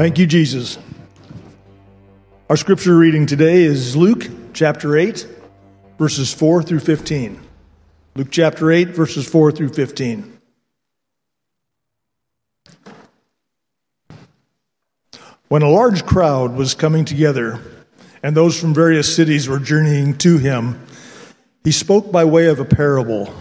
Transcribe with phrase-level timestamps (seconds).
[0.00, 0.78] Thank you, Jesus.
[2.48, 5.28] Our scripture reading today is Luke chapter 8,
[5.98, 7.38] verses 4 through 15.
[8.14, 10.40] Luke chapter 8, verses 4 through 15.
[15.48, 17.60] When a large crowd was coming together,
[18.22, 20.82] and those from various cities were journeying to him,
[21.62, 23.34] he spoke by way of a parable.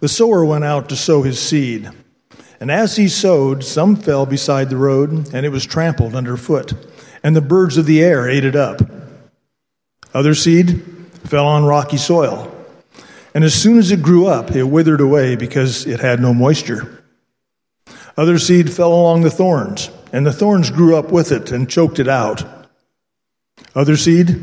[0.00, 1.90] The sower went out to sow his seed.
[2.64, 6.72] And as he sowed, some fell beside the road, and it was trampled underfoot,
[7.22, 8.80] and the birds of the air ate it up.
[10.14, 10.82] Other seed
[11.24, 12.50] fell on rocky soil,
[13.34, 17.04] and as soon as it grew up, it withered away because it had no moisture.
[18.16, 21.98] Other seed fell along the thorns, and the thorns grew up with it and choked
[21.98, 22.46] it out.
[23.74, 24.42] Other seed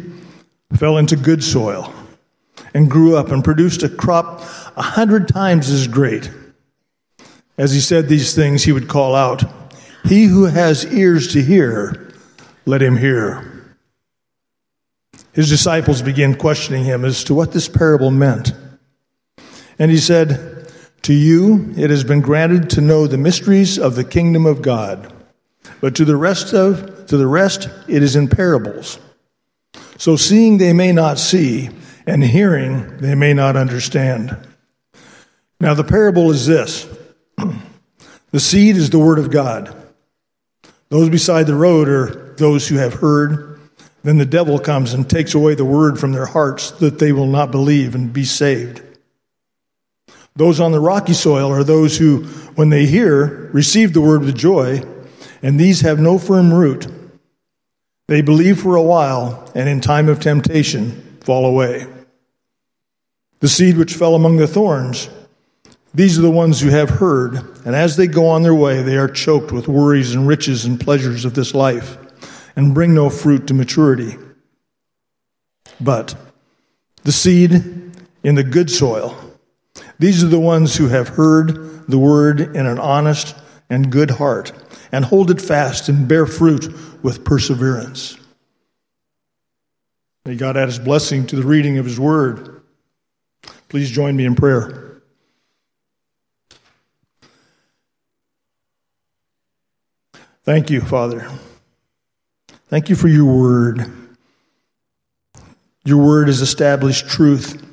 [0.75, 1.91] fell into good soil
[2.75, 4.41] and grew up and produced a crop
[4.77, 6.29] a hundred times as great.
[7.61, 9.43] As he said these things, he would call out,
[10.03, 12.11] He who has ears to hear,
[12.65, 13.77] let him hear.
[15.33, 18.53] His disciples began questioning him as to what this parable meant.
[19.77, 20.73] And he said,
[21.03, 25.13] To you it has been granted to know the mysteries of the kingdom of God,
[25.81, 28.97] but to the rest of to the rest it is in parables.
[29.99, 31.69] So seeing they may not see,
[32.07, 34.35] and hearing they may not understand.
[35.59, 36.87] Now the parable is this.
[38.31, 39.75] The seed is the word of God.
[40.89, 43.59] Those beside the road are those who have heard.
[44.03, 47.27] Then the devil comes and takes away the word from their hearts that they will
[47.27, 48.81] not believe and be saved.
[50.35, 52.23] Those on the rocky soil are those who,
[52.55, 54.81] when they hear, receive the word with joy,
[55.41, 56.87] and these have no firm root.
[58.07, 61.85] They believe for a while, and in time of temptation fall away.
[63.39, 65.09] The seed which fell among the thorns
[65.93, 68.97] these are the ones who have heard, and as they go on their way, they
[68.97, 71.97] are choked with worries and riches and pleasures of this life,
[72.55, 74.15] and bring no fruit to maturity.
[75.79, 76.15] But
[77.03, 77.51] the seed
[78.23, 79.17] in the good soil,
[79.99, 83.35] these are the ones who have heard the word in an honest
[83.69, 84.51] and good heart,
[84.91, 86.73] and hold it fast and bear fruit
[87.03, 88.17] with perseverance.
[90.25, 92.61] May God add his blessing to the reading of his word.
[93.69, 94.90] Please join me in prayer.
[100.43, 101.29] Thank you, Father.
[102.67, 103.91] Thank you for your word.
[105.85, 107.63] Your word is established truth,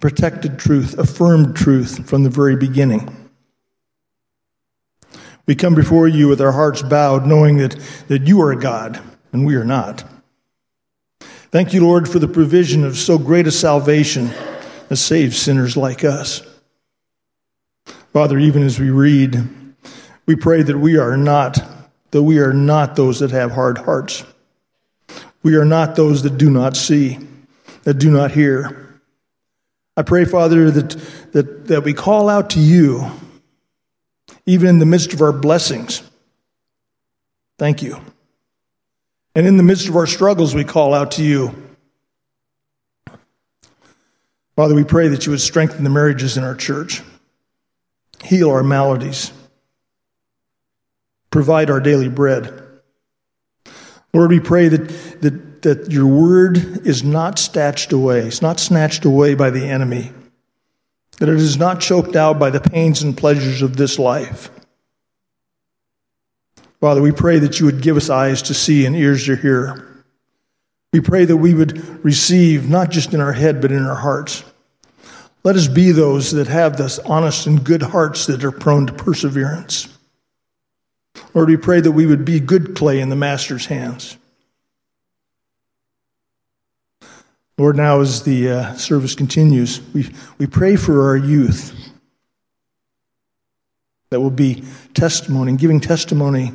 [0.00, 3.30] protected truth, affirmed truth from the very beginning.
[5.46, 7.78] We come before you with our hearts bowed, knowing that,
[8.08, 8.98] that you are God
[9.32, 10.04] and we are not.
[11.20, 14.30] Thank you, Lord, for the provision of so great a salvation
[14.88, 16.42] that saves sinners like us.
[18.12, 19.46] Father, even as we read,
[20.24, 21.73] we pray that we are not
[22.14, 24.22] that we are not those that have hard hearts.
[25.42, 27.18] We are not those that do not see,
[27.82, 29.00] that do not hear.
[29.96, 30.90] I pray, Father, that,
[31.32, 33.10] that, that we call out to you,
[34.46, 36.08] even in the midst of our blessings.
[37.58, 38.00] Thank you.
[39.34, 41.52] And in the midst of our struggles, we call out to you.
[44.54, 47.02] Father, we pray that you would strengthen the marriages in our church,
[48.22, 49.32] heal our maladies
[51.34, 52.62] provide our daily bread.
[54.12, 59.04] Lord, we pray that, that, that your word is not snatched away, it's not snatched
[59.04, 60.12] away by the enemy,
[61.18, 64.48] that it is not choked out by the pains and pleasures of this life.
[66.80, 70.04] Father, we pray that you would give us eyes to see and ears to hear.
[70.92, 74.44] We pray that we would receive, not just in our head, but in our hearts.
[75.42, 78.92] Let us be those that have this honest and good hearts that are prone to
[78.92, 79.88] perseverance.
[81.34, 84.16] Lord, we pray that we would be good clay in the Master's hands.
[87.58, 91.72] Lord, now as the uh, service continues, we, we pray for our youth
[94.10, 94.64] that will be
[94.94, 96.52] testimony, giving testimony,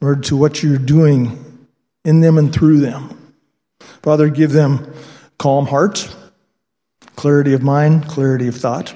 [0.00, 1.66] Lord, to what you're doing
[2.04, 3.34] in them and through them.
[4.02, 4.94] Father, give them
[5.38, 6.14] calm hearts,
[7.16, 8.94] clarity of mind, clarity of thought.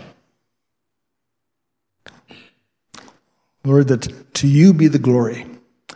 [3.69, 5.47] Lord, that to you be the glory.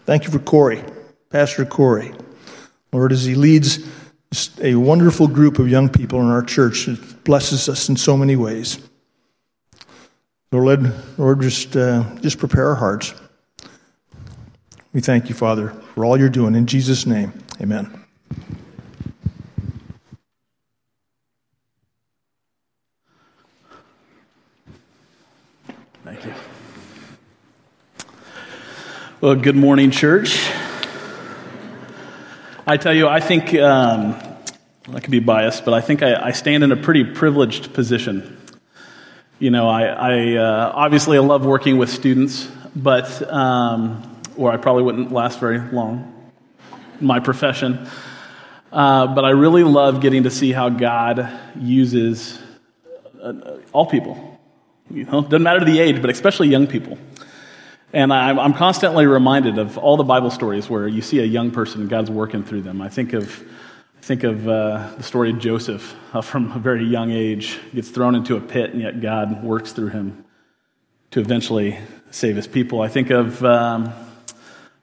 [0.05, 0.85] Thank you for Corey,
[1.31, 2.13] Pastor Corey.
[2.93, 3.79] Lord, as he leads
[4.61, 8.37] a wonderful group of young people in our church, it blesses us in so many
[8.37, 8.79] ways.
[10.53, 13.15] Lord, Lord just, uh, just prepare our hearts.
[14.93, 16.55] We thank you, Father, for all you're doing.
[16.55, 18.05] In Jesus' name, amen.
[29.23, 30.51] Well, good morning, church.
[32.67, 34.21] I tell you, I think, um,
[34.93, 38.37] I could be biased, but I think I, I, stand in a pretty privileged position.
[39.39, 44.57] You know, I, I uh, obviously I love working with students, but, um, or I
[44.57, 46.33] probably wouldn't last very long
[47.01, 47.87] in my profession.
[48.73, 52.41] Uh, but I really love getting to see how God uses
[53.23, 54.41] uh, all people.
[54.91, 56.99] You know, doesn't matter the age, but especially young people.
[57.95, 61.51] And I'm, I'm, constantly reminded of all the Bible stories where you see a young
[61.51, 62.81] person and God's working through them.
[62.81, 63.45] I think of,
[64.01, 68.15] think of uh, the story of Joseph uh, from a very young age, gets thrown
[68.15, 70.25] into a pit, and yet God works through him
[71.11, 71.79] to eventually
[72.11, 72.81] save his people.
[72.81, 73.93] I think of um,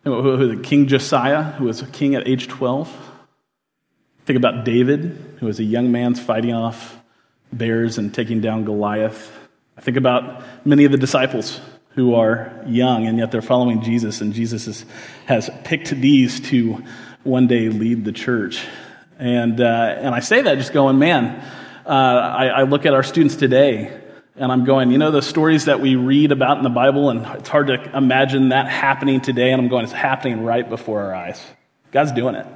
[0.04, 2.96] King Josiah, who was a king at age 12.
[4.26, 6.96] Think about David, who was a young man fighting off
[7.52, 9.36] bears and taking down Goliath.
[9.76, 11.60] I think about many of the disciples
[11.96, 14.86] who are young and yet they're following Jesus, and Jesus is,
[15.26, 16.84] has picked these to
[17.24, 18.66] one day lead the church.
[19.18, 21.44] And, uh, and I say that just going, man,
[21.86, 24.02] uh, I, I look at our students today
[24.36, 27.26] and I'm going, you know, the stories that we read about in the Bible, and
[27.38, 29.52] it's hard to imagine that happening today.
[29.52, 31.44] And I'm going, it's happening right before our eyes.
[31.92, 32.48] God's doing it.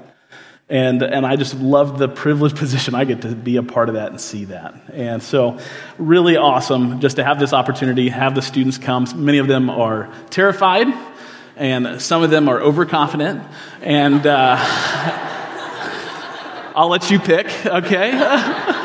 [0.73, 3.95] And, and I just love the privileged position I get to be a part of
[3.95, 4.73] that and see that.
[4.91, 5.59] And so,
[5.99, 9.05] really awesome just to have this opportunity, have the students come.
[9.15, 10.87] Many of them are terrified,
[11.57, 13.43] and some of them are overconfident.
[13.83, 14.55] And uh,
[16.75, 18.11] I'll let you pick, okay?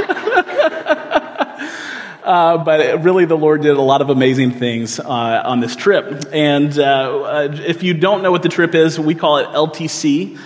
[2.29, 6.27] Uh, but really, the Lord did a lot of amazing things uh, on this trip.
[6.31, 10.39] And uh, uh if you don't know what the trip is, we call it LTC.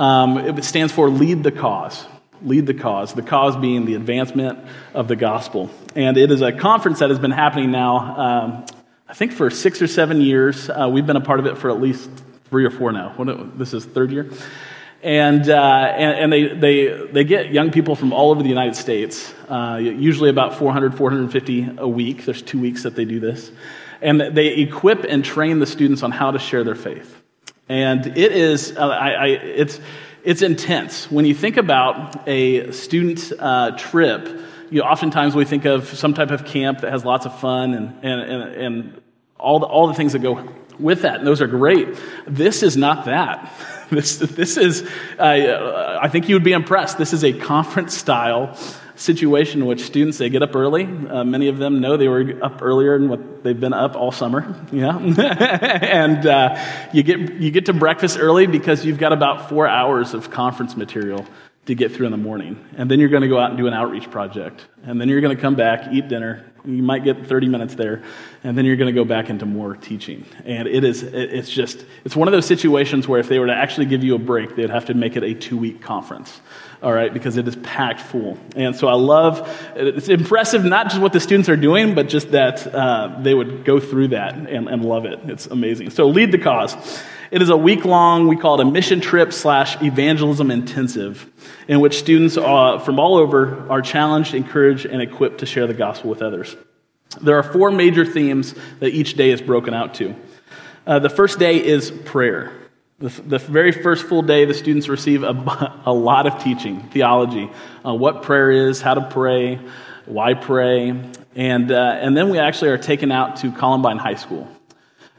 [0.00, 2.06] Um, it stands for Lead the Cause.
[2.42, 3.12] Lead the Cause.
[3.12, 4.58] The cause being the advancement
[4.94, 5.68] of the gospel.
[5.94, 8.66] And it is a conference that has been happening now, um,
[9.06, 10.70] I think, for six or seven years.
[10.70, 12.08] Uh, we've been a part of it for at least
[12.48, 13.14] three or four now.
[13.56, 14.30] This is third year.
[15.02, 18.76] And, uh, and, and, they, they, they get young people from all over the United
[18.76, 22.24] States, uh, usually about 400, 450 a week.
[22.24, 23.52] There's two weeks that they do this.
[24.00, 27.19] And they equip and train the students on how to share their faith.
[27.70, 29.78] And it is, uh, I, I, it's,
[30.24, 31.08] it's intense.
[31.08, 34.28] When you think about a student uh, trip,
[34.70, 38.04] you oftentimes we think of some type of camp that has lots of fun and,
[38.04, 39.02] and, and, and
[39.38, 41.96] all, the, all the things that go with that, and those are great.
[42.26, 43.52] This is not that.
[43.90, 44.88] This, this is,
[45.18, 46.96] uh, I think you would be impressed.
[46.96, 48.56] This is a conference style
[49.00, 50.84] situation in which students they get up early.
[50.84, 54.12] Uh, many of them know they were up earlier than what they've been up all
[54.12, 54.56] summer.
[54.72, 59.66] Yeah, and uh, you get you get to breakfast early because you've got about four
[59.66, 61.26] hours of conference material
[61.66, 63.66] to get through in the morning, and then you're going to go out and do
[63.66, 66.46] an outreach project, and then you're going to come back, eat dinner.
[66.64, 68.02] You might get 30 minutes there,
[68.44, 70.24] and then you're going to go back into more teaching.
[70.44, 73.54] And it is it's just it's one of those situations where if they were to
[73.54, 76.40] actually give you a break, they'd have to make it a two week conference
[76.82, 78.38] all right, because it is packed full.
[78.56, 79.46] And so I love,
[79.76, 83.64] it's impressive not just what the students are doing, but just that uh, they would
[83.64, 85.18] go through that and, and love it.
[85.24, 85.90] It's amazing.
[85.90, 86.74] So lead the cause.
[87.30, 91.30] It is a week long, we call it a mission trip slash evangelism intensive,
[91.68, 95.74] in which students uh, from all over are challenged, encouraged, and equipped to share the
[95.74, 96.56] gospel with others.
[97.20, 100.16] There are four major themes that each day is broken out to.
[100.86, 102.52] Uh, the first day is prayer.
[103.00, 107.50] The, the, very first full day, the students receive a, a lot of teaching, theology,
[107.84, 109.58] uh, what prayer is, how to pray,
[110.04, 110.90] why pray,
[111.34, 114.46] and, uh, and then we actually are taken out to Columbine High School.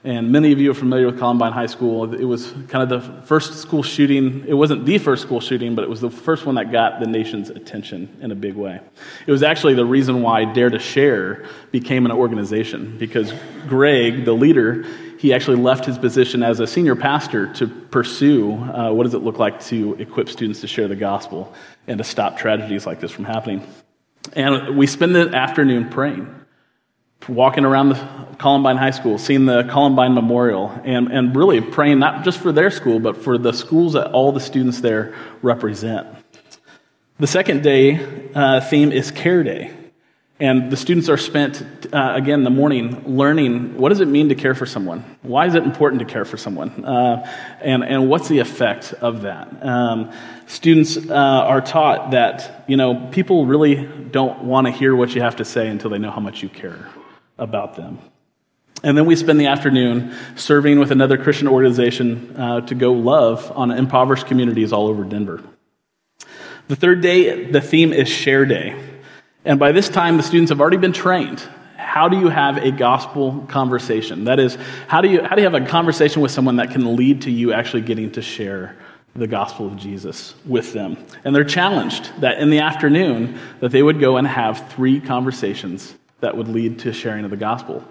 [0.03, 2.13] And many of you are familiar with Columbine High School.
[2.13, 4.45] It was kind of the first school shooting.
[4.47, 7.07] It wasn't the first school shooting, but it was the first one that got the
[7.07, 8.79] nation's attention in a big way.
[9.25, 13.33] It was actually the reason why Dare to Share became an organization, because
[13.67, 14.85] Greg, the leader,
[15.21, 19.19] he actually left his position as a senior pastor to pursue uh, what does it
[19.19, 21.53] look like to equip students to share the gospel
[21.85, 23.61] and to stop tragedies like this from happening.
[24.33, 26.27] And we spend the afternoon praying,
[27.29, 32.25] walking around the Columbine High School, seeing the Columbine Memorial, and, and really praying not
[32.25, 35.13] just for their school, but for the schools that all the students there
[35.43, 36.07] represent.
[37.19, 39.71] The second day uh, theme is Care Day.
[40.41, 41.61] And the students are spent,
[41.93, 45.05] uh, again, in the morning learning what does it mean to care for someone?
[45.21, 46.83] Why is it important to care for someone?
[46.83, 47.31] Uh,
[47.61, 49.63] and, and what's the effect of that?
[49.63, 50.11] Um,
[50.47, 55.21] students uh, are taught that, you know, people really don't want to hear what you
[55.21, 56.89] have to say until they know how much you care
[57.37, 57.99] about them.
[58.83, 63.51] And then we spend the afternoon serving with another Christian organization uh, to go love
[63.55, 65.43] on impoverished communities all over Denver.
[66.67, 68.87] The third day, the theme is Share Day.
[69.43, 71.41] And by this time, the students have already been trained
[71.91, 74.23] how do you have a gospel conversation?
[74.23, 74.57] That is,
[74.87, 77.31] how do you, how do you have a conversation with someone that can lead to
[77.31, 78.77] you actually getting to share
[79.13, 81.05] the gospel of Jesus with them?
[81.25, 85.93] And they're challenged that in the afternoon that they would go and have three conversations
[86.21, 87.83] that would lead to sharing of the gospel.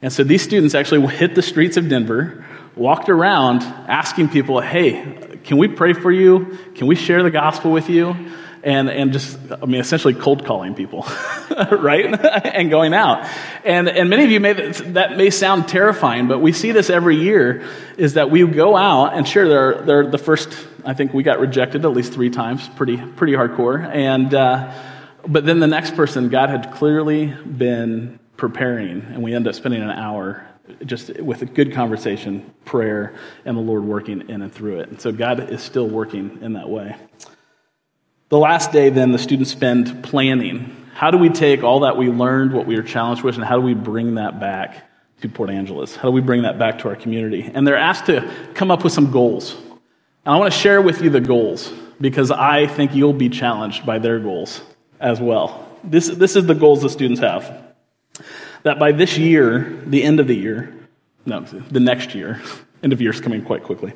[0.00, 2.44] And so these students actually hit the streets of Denver,
[2.76, 6.56] walked around asking people, hey, can we pray for you?
[6.76, 8.14] Can we share the gospel with you?
[8.62, 11.06] And, and just, I mean, essentially cold calling people,
[11.70, 12.04] right?
[12.44, 13.26] and going out.
[13.64, 17.16] And, and many of you may, that may sound terrifying, but we see this every
[17.16, 21.22] year is that we go out and sure, they're, they're the first, I think we
[21.22, 23.82] got rejected at least three times, pretty, pretty hardcore.
[23.82, 24.72] And, uh,
[25.26, 29.82] but then the next person, God had clearly been preparing, and we end up spending
[29.82, 30.46] an hour
[30.84, 33.14] just with a good conversation, prayer,
[33.44, 34.88] and the Lord working in and through it.
[34.88, 36.96] And so God is still working in that way.
[38.30, 40.86] The last day, then, the students spend planning.
[40.94, 43.56] How do we take all that we learned, what we were challenged with, and how
[43.56, 44.88] do we bring that back
[45.22, 45.96] to Port Angeles?
[45.96, 47.50] How do we bring that back to our community?
[47.52, 49.54] And they're asked to come up with some goals.
[49.54, 53.84] And I want to share with you the goals because I think you'll be challenged
[53.84, 54.62] by their goals
[55.00, 55.68] as well.
[55.82, 57.74] This, this is the goals the students have.
[58.62, 60.72] That by this year, the end of the year,
[61.26, 62.40] no, the next year,
[62.84, 63.92] end of year is coming quite quickly.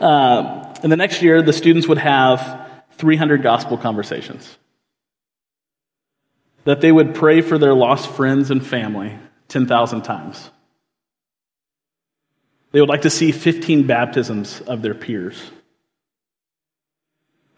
[0.00, 2.67] Uh, in the next year, the students would have
[2.98, 4.58] 300 gospel conversations.
[6.64, 9.16] That they would pray for their lost friends and family
[9.48, 10.50] 10,000 times.
[12.72, 15.40] They would like to see 15 baptisms of their peers.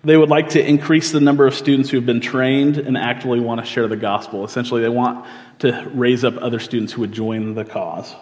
[0.02, 3.40] They would like to increase the number of students who have been trained and actively
[3.40, 4.44] want to share the gospel.
[4.44, 5.26] Essentially, they want
[5.58, 8.14] to raise up other students who would join the cause.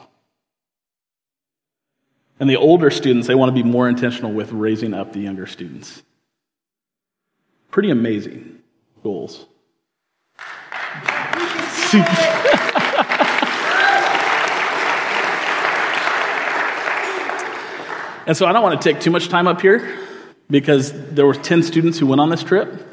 [2.41, 5.47] And the older students, they want to be more intentional with raising up the younger
[5.47, 6.03] students.
[7.71, 8.61] Pretty amazing
[9.03, 9.47] goals.
[18.27, 19.99] and so I don't want to take too much time up here
[20.51, 22.87] because there were 10 students who went on this trip,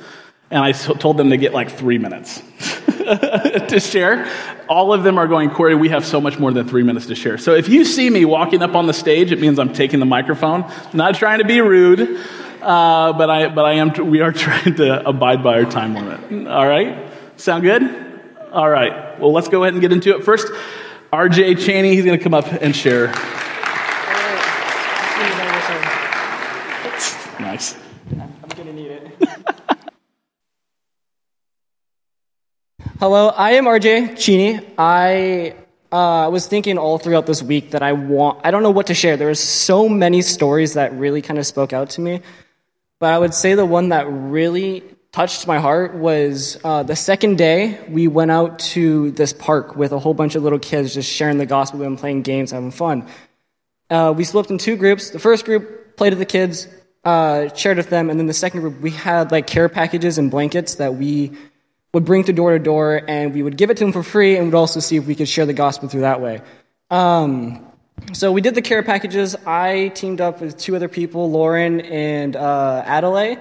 [0.49, 2.41] and I told them to get like three minutes
[2.87, 4.29] to share.
[4.67, 7.15] All of them are going, Corey, we have so much more than three minutes to
[7.15, 7.37] share.
[7.37, 10.05] So if you see me walking up on the stage, it means I'm taking the
[10.05, 10.69] microphone.
[10.93, 12.19] Not trying to be rude,
[12.65, 16.47] uh, but, I, but I am, we are trying to abide by our time limit.
[16.47, 17.11] All right?
[17.37, 17.83] Sound good?
[18.51, 19.19] All right.
[19.19, 20.23] Well, let's go ahead and get into it.
[20.23, 20.47] First,
[21.13, 23.07] RJ Cheney, he's going to come up and share.
[27.39, 27.77] Nice.
[28.11, 29.11] I'm going to need it.
[32.99, 34.65] Hello, I am RJ Cheney.
[34.77, 35.55] I
[35.91, 38.93] uh, was thinking all throughout this week that I want, I don't know what to
[38.93, 39.17] share.
[39.17, 42.21] There were so many stories that really kind of spoke out to me.
[43.05, 44.81] But I would say the one that really
[45.11, 49.91] touched my heart was uh, the second day we went out to this park with
[49.91, 53.07] a whole bunch of little kids just sharing the gospel and playing games, having fun.
[53.91, 55.11] Uh, we split in two groups.
[55.11, 56.67] The first group played with the kids,
[57.03, 60.31] uh, shared with them, and then the second group we had like care packages and
[60.31, 61.31] blankets that we
[61.93, 64.35] would bring to door to door, and we would give it to them for free,
[64.35, 66.41] and would also see if we could share the gospel through that way.
[66.89, 67.67] Um,
[68.13, 69.35] so we did the care packages.
[69.45, 73.39] I teamed up with two other people, Lauren and uh, Adelaide.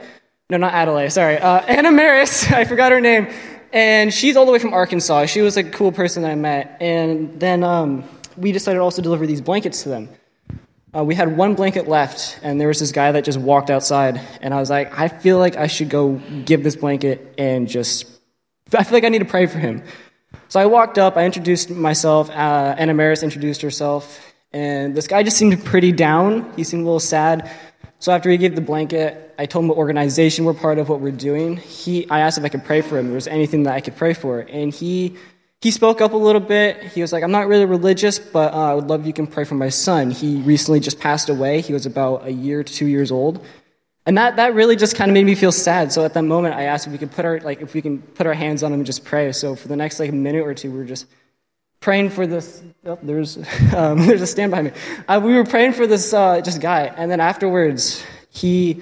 [0.51, 1.11] No, not Adelaide.
[1.11, 2.51] Sorry, uh, Anna Maris.
[2.53, 3.29] I forgot her name,
[3.73, 5.27] and she's all the way from Arkansas.
[5.27, 8.05] She was a cool person that I met, and then um,
[8.37, 10.09] we decided also to deliver these blankets to them.
[10.97, 14.21] Uh, we had one blanket left, and there was this guy that just walked outside,
[14.41, 18.07] and I was like, I feel like I should go give this blanket and just,
[18.73, 19.83] I feel like I need to pray for him.
[20.49, 25.23] So I walked up, I introduced myself, uh, Anna Maris introduced herself, and this guy
[25.23, 26.51] just seemed pretty down.
[26.57, 27.51] He seemed a little sad.
[27.99, 31.01] So after he gave the blanket, I told him what organization we're part of, what
[31.01, 31.57] we're doing.
[31.57, 33.07] He, I asked if I could pray for him.
[33.07, 35.17] There was anything that I could pray for, and he
[35.61, 36.83] he spoke up a little bit.
[36.83, 39.27] He was like, I'm not really religious, but uh, I would love if you can
[39.27, 40.11] pray for my son.
[40.11, 41.63] He recently just passed away.
[41.63, 43.43] He was about a year to two years old.
[44.05, 45.91] And that, that really just kind of made me feel sad.
[45.91, 48.03] So at that moment, I asked if we could put our, like, if we can
[48.03, 49.33] put our hands on him and just pray.
[49.33, 51.07] So for the next, like, minute or two, we were just
[51.85, 52.63] praying for this.
[52.87, 53.37] Oh, there's,
[53.77, 54.73] um, there's a stand behind me.
[55.07, 56.93] Uh, we were praying for this, uh, just guy.
[56.97, 58.81] And then afterwards, he,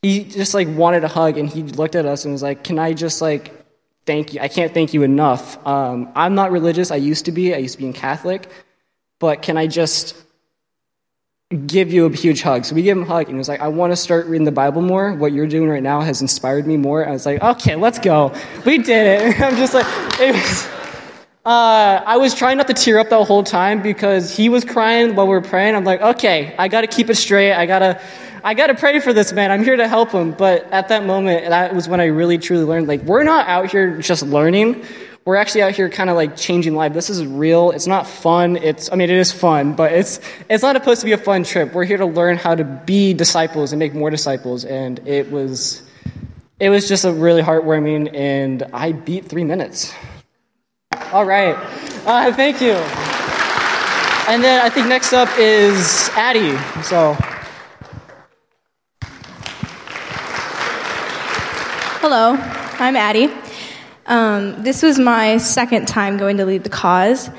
[0.00, 1.36] he just, like, wanted a hug.
[1.36, 3.52] And he looked at us and was like, can I just, like,
[4.06, 4.40] thank you.
[4.40, 5.64] I can't thank you enough.
[5.66, 6.90] Um, I'm not religious.
[6.90, 7.54] I used to be.
[7.54, 8.48] I used to be in Catholic.
[9.18, 10.16] But can I just
[11.66, 12.64] give you a huge hug?
[12.64, 14.46] So we gave him a hug, and he was like, I want to start reading
[14.46, 15.12] the Bible more.
[15.12, 17.06] What you're doing right now has inspired me more.
[17.06, 18.32] I was like, okay, let's go.
[18.64, 19.40] We did it.
[19.46, 19.86] I'm just like,
[20.18, 20.85] it was.
[21.46, 25.14] Uh, I was trying not to tear up the whole time because he was crying
[25.14, 25.76] while we were praying.
[25.76, 27.52] I'm like, okay, I got to keep it straight.
[27.52, 28.00] I got to
[28.42, 29.52] I got to pray for this man.
[29.52, 30.32] I'm here to help him.
[30.32, 33.70] But at that moment, that was when I really truly learned like, we're not out
[33.70, 34.84] here just learning.
[35.24, 36.92] we're actually out here kind of like changing life.
[36.92, 37.70] This is real.
[37.70, 38.56] It's not fun.
[38.56, 41.44] It's, I mean, it is fun, but it's, it's not supposed to be a fun
[41.44, 41.74] trip.
[41.74, 44.64] We're here to learn how to be disciples and make more disciples.
[44.64, 45.82] And it was,
[46.58, 49.92] it was just a really heartwarming, and I beat three minutes.
[51.12, 51.54] All right.
[52.04, 52.72] Uh, thank you.
[54.28, 56.56] And then I think next up is Addie.
[56.82, 57.16] So.
[62.00, 62.34] Hello,
[62.80, 63.32] I'm Addie.
[64.06, 67.30] Um, this was my second time going to lead the cause,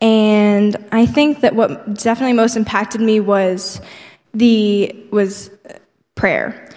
[0.00, 3.80] and I think that what definitely most impacted me was
[4.34, 5.50] the was
[6.14, 6.68] prayer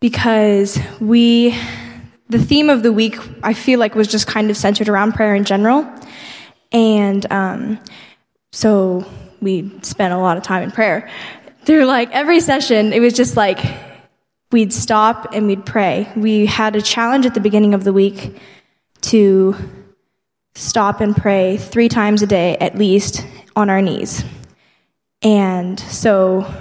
[0.00, 1.56] because we
[2.32, 5.34] the theme of the week I feel like was just kind of centered around prayer
[5.34, 5.86] in general,
[6.72, 7.78] and um,
[8.52, 9.06] so
[9.40, 11.10] we spent a lot of time in prayer.
[11.64, 13.60] Through like every session, it was just like
[14.50, 16.10] we'd stop and we'd pray.
[16.16, 18.36] We had a challenge at the beginning of the week
[19.02, 19.54] to
[20.54, 24.24] stop and pray three times a day at least on our knees.
[25.22, 26.52] And so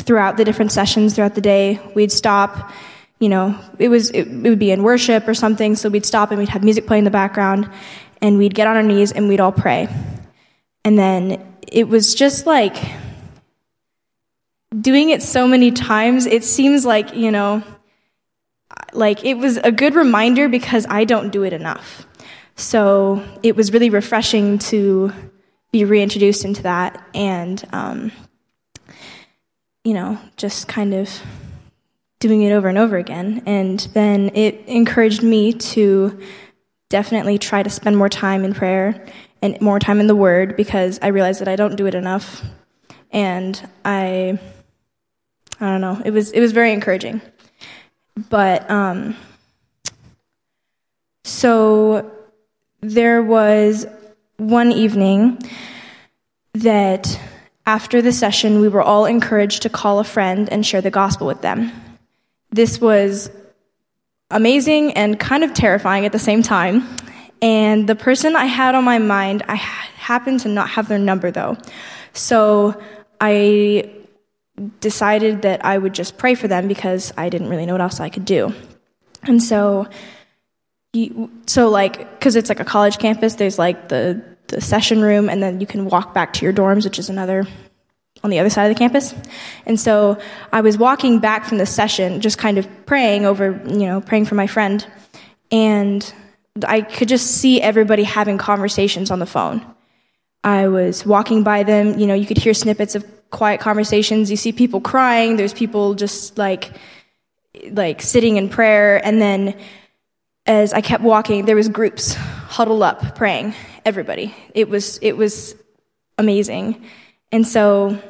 [0.00, 2.70] throughout the different sessions throughout the day, we'd stop,
[3.18, 6.30] you know, it was it, it would be in worship or something, so we'd stop
[6.30, 7.68] and we'd have music play in the background
[8.20, 9.88] and we'd get on our knees and we'd all pray.
[10.84, 12.76] And then it was just like
[14.80, 17.62] doing it so many times, it seems like, you know,
[18.92, 22.06] like it was a good reminder because I don't do it enough.
[22.56, 25.12] So it was really refreshing to
[25.70, 28.12] be reintroduced into that and, um,
[29.84, 31.22] you know, just kind of
[32.20, 33.42] doing it over and over again.
[33.46, 36.18] And then it encouraged me to
[36.88, 39.06] definitely try to spend more time in prayer
[39.42, 42.42] and more time in the Word because I realized that I don't do it enough.
[43.10, 44.38] And I
[45.60, 46.00] I don't know.
[46.04, 47.20] It was it was very encouraging.
[48.30, 49.16] But um,
[51.24, 52.10] so
[52.80, 53.86] there was
[54.36, 55.38] one evening
[56.54, 57.20] that
[57.66, 61.26] after the session we were all encouraged to call a friend and share the gospel
[61.26, 61.72] with them.
[62.50, 63.30] This was
[64.30, 66.86] amazing and kind of terrifying at the same time.
[67.40, 71.30] And the person I had on my mind, I happened to not have their number
[71.30, 71.56] though.
[72.12, 72.80] So
[73.20, 73.90] I
[74.80, 78.00] decided that I would just pray for them because I didn't really know what else
[78.00, 78.52] I could do.
[79.22, 79.88] And so,
[81.46, 85.42] so like, because it's like a college campus, there's like the, the session room, and
[85.42, 87.46] then you can walk back to your dorms, which is another
[88.24, 89.14] on the other side of the campus.
[89.66, 90.18] And so
[90.52, 94.26] I was walking back from the session, just kind of praying over, you know, praying
[94.26, 94.86] for my friend.
[95.50, 96.12] And
[96.66, 99.64] I could just see everybody having conversations on the phone.
[100.44, 104.30] I was walking by them, you know, you could hear snippets of quiet conversations.
[104.30, 105.36] You see people crying.
[105.36, 106.72] There's people just like,
[107.70, 109.04] like sitting in prayer.
[109.04, 109.58] And then
[110.46, 113.54] as I kept walking, there was groups huddled up praying.
[113.84, 114.34] Everybody.
[114.54, 115.54] It was, it was
[116.16, 116.84] amazing.
[117.30, 118.00] And so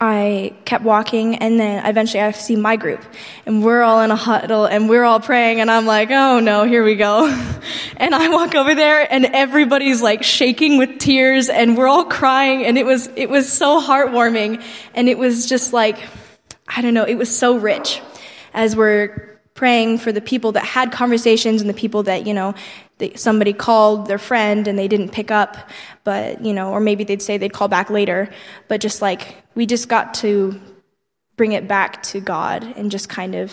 [0.00, 3.04] I kept walking, and then eventually I see my group,
[3.46, 6.64] and we're all in a huddle, and we're all praying, and I'm like, oh no,
[6.64, 7.28] here we go.
[7.98, 12.64] And I walk over there, and everybody's like shaking with tears, and we're all crying,
[12.64, 14.60] and it was, it was so heartwarming,
[14.94, 15.98] and it was just like,
[16.66, 18.02] I don't know, it was so rich
[18.54, 22.54] as we're praying for the people that had conversations and the people that, you know,
[23.16, 25.56] somebody called their friend and they didn't pick up,
[26.04, 28.30] but, you know, or maybe they'd say they'd call back later.
[28.68, 30.60] But just like, we just got to
[31.36, 33.52] bring it back to God and just kind of,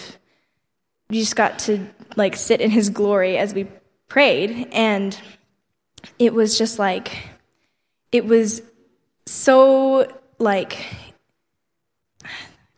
[1.10, 1.86] we just got to
[2.16, 3.68] like sit in His glory as we
[4.08, 4.68] prayed.
[4.72, 5.18] And
[6.18, 7.18] it was just like,
[8.12, 8.62] it was
[9.26, 10.86] so like,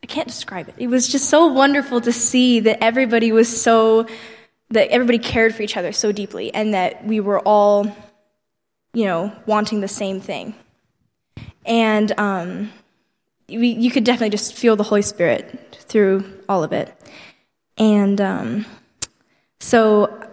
[0.04, 0.76] I can't describe it.
[0.78, 4.08] It was just so wonderful to see that everybody was so
[4.72, 7.86] that everybody cared for each other so deeply and that we were all,
[8.94, 10.56] you know, wanting the same thing.
[11.66, 12.72] And um,
[13.48, 16.94] we, you could definitely just feel the Holy Spirit through all of it.
[17.78, 18.66] And um,
[19.60, 20.28] so,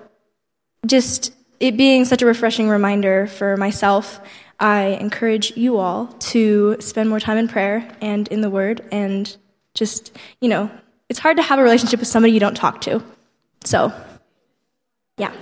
[0.86, 4.20] just it being such a refreshing reminder for myself,
[4.60, 9.34] I encourage you all to spend more time in prayer and in the Word and
[9.74, 10.70] just, you know,
[11.08, 13.02] it's hard to have a relationship with somebody you don't talk to.
[13.64, 13.92] So,
[15.18, 15.32] yeah.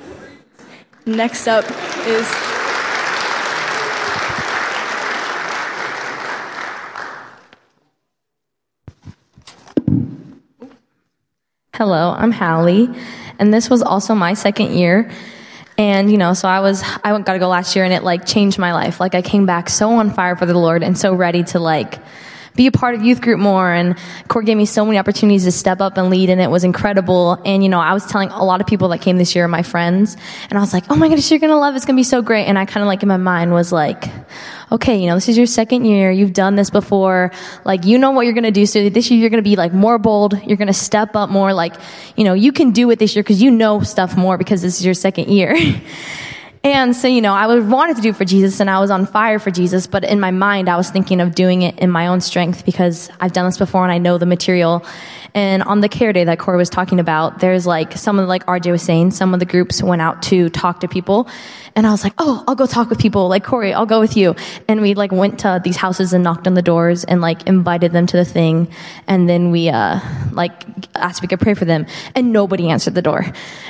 [1.04, 1.64] Next up
[2.06, 2.26] is.
[11.74, 12.88] Hello, I'm Hallie,
[13.38, 15.10] and this was also my second year.
[15.78, 18.02] And you know, so I was I went got to go last year, and it
[18.02, 18.98] like changed my life.
[18.98, 21.98] Like I came back so on fire for the Lord and so ready to like
[22.56, 23.70] be a part of youth group more.
[23.70, 23.96] And
[24.28, 27.40] Corey gave me so many opportunities to step up and lead and it was incredible.
[27.44, 29.62] And, you know, I was telling a lot of people that came this year, my
[29.62, 30.16] friends,
[30.48, 31.76] and I was like, oh my goodness, you're to love it.
[31.76, 32.46] It's to be so great.
[32.46, 34.04] And I kind of like in my mind was like,
[34.72, 36.10] okay, you know, this is your second year.
[36.10, 37.30] You've done this before.
[37.64, 38.66] Like, you know what you're to do.
[38.66, 40.40] So this year you're to be like more bold.
[40.46, 41.52] You're to step up more.
[41.52, 41.74] Like,
[42.16, 44.78] you know, you can do it this year because you know stuff more because this
[44.78, 45.56] is your second year.
[46.66, 49.38] And so, you know, I wanted to do for Jesus and I was on fire
[49.38, 52.20] for Jesus, but in my mind, I was thinking of doing it in my own
[52.20, 54.84] strength because I've done this before and I know the material.
[55.32, 58.44] And on the care day that Corey was talking about, there's like some of like
[58.46, 61.28] RJ was saying, some of the groups went out to talk to people.
[61.76, 63.28] And I was like, oh, I'll go talk with people.
[63.28, 64.34] Like Corey, I'll go with you.
[64.66, 67.92] And we like went to these houses and knocked on the doors and like invited
[67.92, 68.68] them to the thing.
[69.06, 70.00] And then we, uh,
[70.32, 71.86] like asked if we could pray for them.
[72.14, 73.26] And nobody answered the door.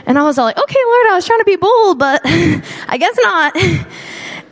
[0.07, 2.97] And I was all like, okay, Lord, I was trying to be bold, but I
[2.97, 3.57] guess not.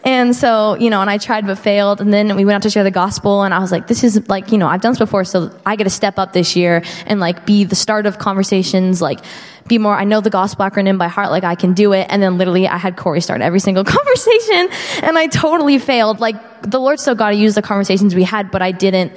[0.05, 2.01] And so, you know, and I tried but failed.
[2.03, 4.29] And then we went out to share the gospel and I was like, this is
[4.29, 5.25] like, you know, I've done this before.
[5.25, 9.01] So I get to step up this year and like be the start of conversations,
[9.01, 9.21] like
[9.67, 12.07] be more, I know the gospel acronym by heart, like I can do it.
[12.11, 14.69] And then literally I had Corey start every single conversation
[15.03, 16.21] and I totally failed.
[16.21, 19.13] Like the Lord still got to use the conversations we had, but I didn't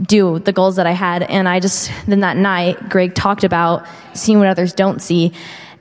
[0.00, 1.24] do the goals that I had.
[1.24, 5.32] And I just, then that night, Greg talked about seeing what others don't see.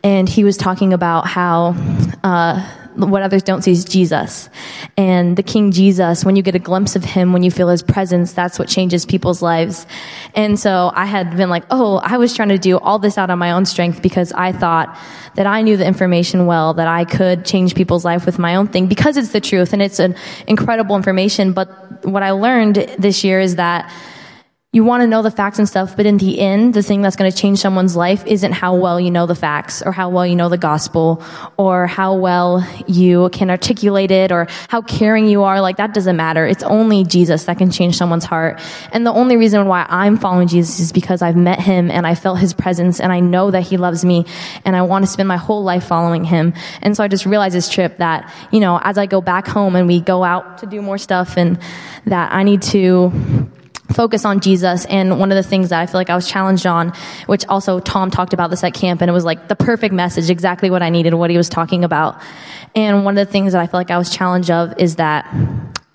[0.04, 1.76] And he was talking about how,
[2.24, 4.50] uh, what others don't see is Jesus.
[4.98, 7.84] And the King Jesus, when you get a glimpse of him, when you feel his
[7.84, 9.86] presence, that's what changes people's lives.
[10.36, 13.30] And so I had been like, oh, I was trying to do all this out
[13.30, 14.98] on my own strength because I thought
[15.36, 18.68] that I knew the information well, that I could change people's life with my own
[18.68, 20.16] thing because it's the truth and it's an
[20.48, 21.54] incredible information.
[21.54, 23.92] But what I learned this year is that
[24.74, 27.18] you want to know the facts and stuff, but in the end, the thing that's
[27.18, 30.26] going to change someone's life isn't how well you know the facts or how well
[30.26, 31.22] you know the gospel
[31.58, 35.60] or how well you can articulate it or how caring you are.
[35.60, 36.48] Like that doesn't matter.
[36.48, 38.62] It's only Jesus that can change someone's heart.
[38.94, 42.16] And the only reason why I'm following Jesus is because I've met him and I
[42.16, 44.26] felt his presence and I know that he loves me
[44.64, 46.54] and I want to spend my whole life following him.
[46.82, 49.76] And so I just realized this trip that, you know, as I go back home
[49.76, 51.60] and we go out to do more stuff and
[52.06, 53.51] that I need to
[53.94, 54.86] focus on Jesus.
[54.86, 56.94] And one of the things that I feel like I was challenged on,
[57.28, 60.30] which also Tom talked about this at camp, and it was like the perfect message,
[60.30, 62.22] exactly what I needed, what he was talking about.
[62.76, 65.26] And one of the things that I feel like I was challenged of is that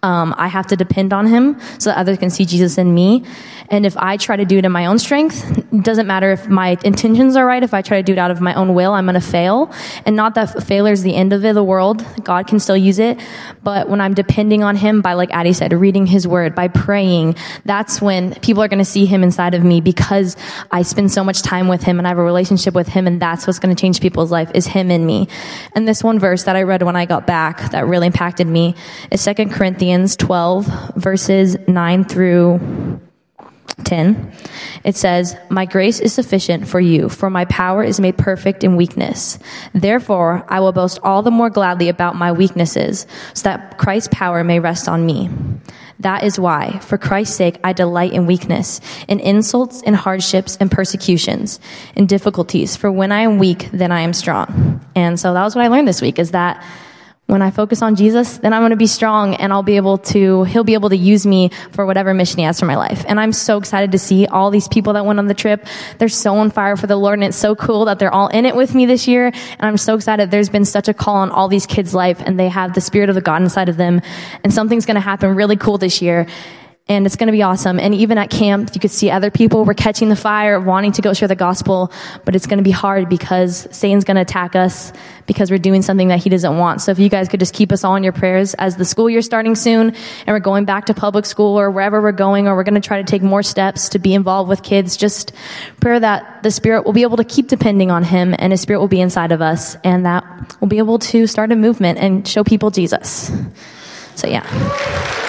[0.06, 3.24] um, I have to depend on him so that others can see Jesus in me.
[3.70, 6.46] And if I try to do it in my own strength, it doesn't matter if
[6.46, 7.60] my intentions are right.
[7.60, 9.72] If I try to do it out of my own will, I'm going to fail.
[10.04, 12.06] And not that failure is the end of it, the world.
[12.22, 13.18] God can still use it.
[13.64, 17.34] But when I'm depending on Him by, like Addie said, reading His Word, by praying,
[17.64, 20.36] that's when people are going to see Him inside of me because
[20.70, 23.08] I spend so much time with Him and I have a relationship with Him.
[23.08, 25.26] And that's what's going to change people's life is Him in me.
[25.74, 28.76] And this one verse that I read when I got back that really impacted me
[29.10, 33.00] is Second Corinthians 12 verses 9 through
[33.84, 34.32] 10,
[34.84, 38.76] it says, My grace is sufficient for you, for my power is made perfect in
[38.76, 39.38] weakness.
[39.74, 44.44] Therefore, I will boast all the more gladly about my weaknesses, so that Christ's power
[44.44, 45.30] may rest on me.
[46.00, 50.68] That is why, for Christ's sake, I delight in weakness, in insults, in hardships, in
[50.68, 51.58] persecutions,
[51.94, 54.84] in difficulties, for when I am weak, then I am strong.
[54.94, 56.62] And so that was what I learned this week, is that
[57.26, 59.98] when I focus on Jesus, then I'm going to be strong and I'll be able
[59.98, 63.04] to, he'll be able to use me for whatever mission he has for my life.
[63.08, 65.66] And I'm so excited to see all these people that went on the trip.
[65.98, 68.46] They're so on fire for the Lord and it's so cool that they're all in
[68.46, 69.26] it with me this year.
[69.26, 70.30] And I'm so excited.
[70.30, 73.08] There's been such a call on all these kids' life and they have the spirit
[73.08, 74.02] of the God inside of them.
[74.44, 76.28] And something's going to happen really cool this year
[76.88, 77.80] and it's going to be awesome.
[77.80, 81.02] And even at camp, you could see other people were catching the fire, wanting to
[81.02, 81.90] go share the gospel,
[82.24, 84.92] but it's going to be hard because Satan's going to attack us
[85.26, 86.80] because we're doing something that he doesn't want.
[86.80, 89.10] So if you guys could just keep us all in your prayers as the school
[89.10, 92.54] year starting soon and we're going back to public school or wherever we're going, or
[92.54, 95.32] we're going to try to take more steps to be involved with kids, just
[95.80, 98.78] prayer that the Spirit will be able to keep depending on him and his Spirit
[98.78, 100.24] will be inside of us and that
[100.60, 103.32] we'll be able to start a movement and show people Jesus.
[104.14, 105.24] So yeah.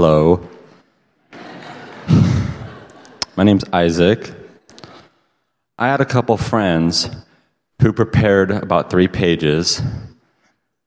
[0.00, 0.48] Hello.
[3.34, 4.30] My name's Isaac.
[5.76, 7.10] I had a couple friends
[7.82, 9.82] who prepared about three pages.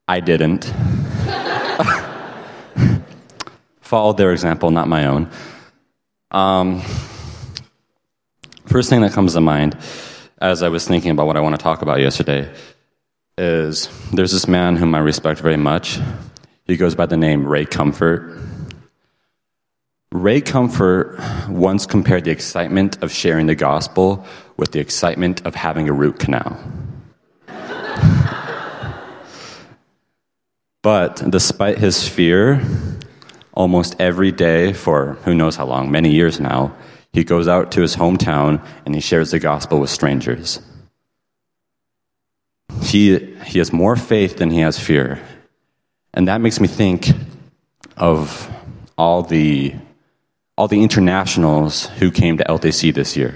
[0.07, 0.63] I didn't.
[3.81, 5.29] Followed their example, not my own.
[6.31, 6.81] Um,
[8.67, 9.75] first thing that comes to mind
[10.37, 12.49] as I was thinking about what I want to talk about yesterday
[13.37, 15.99] is there's this man whom I respect very much.
[16.63, 18.50] He goes by the name Ray Comfort.
[20.13, 24.25] Ray Comfort once compared the excitement of sharing the gospel
[24.57, 26.59] with the excitement of having a root canal.
[30.83, 32.61] but despite his fear,
[33.53, 36.75] almost every day for who knows how long, many years now,
[37.13, 40.59] he goes out to his hometown and he shares the gospel with strangers.
[42.81, 45.21] He, he has more faith than he has fear.
[46.13, 47.07] And that makes me think
[47.95, 48.49] of
[48.97, 49.75] all the,
[50.61, 53.33] all the internationals who came to LTC this year.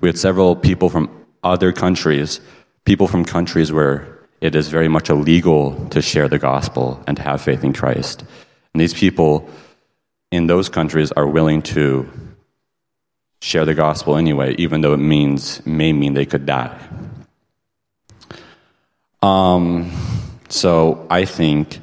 [0.00, 1.10] We had several people from
[1.42, 2.40] other countries,
[2.84, 7.24] people from countries where it is very much illegal to share the gospel and to
[7.24, 8.20] have faith in Christ.
[8.72, 9.50] And these people
[10.30, 12.08] in those countries are willing to
[13.40, 16.78] share the gospel anyway, even though it means may mean they could die.
[19.22, 19.90] Um,
[20.48, 21.80] so I think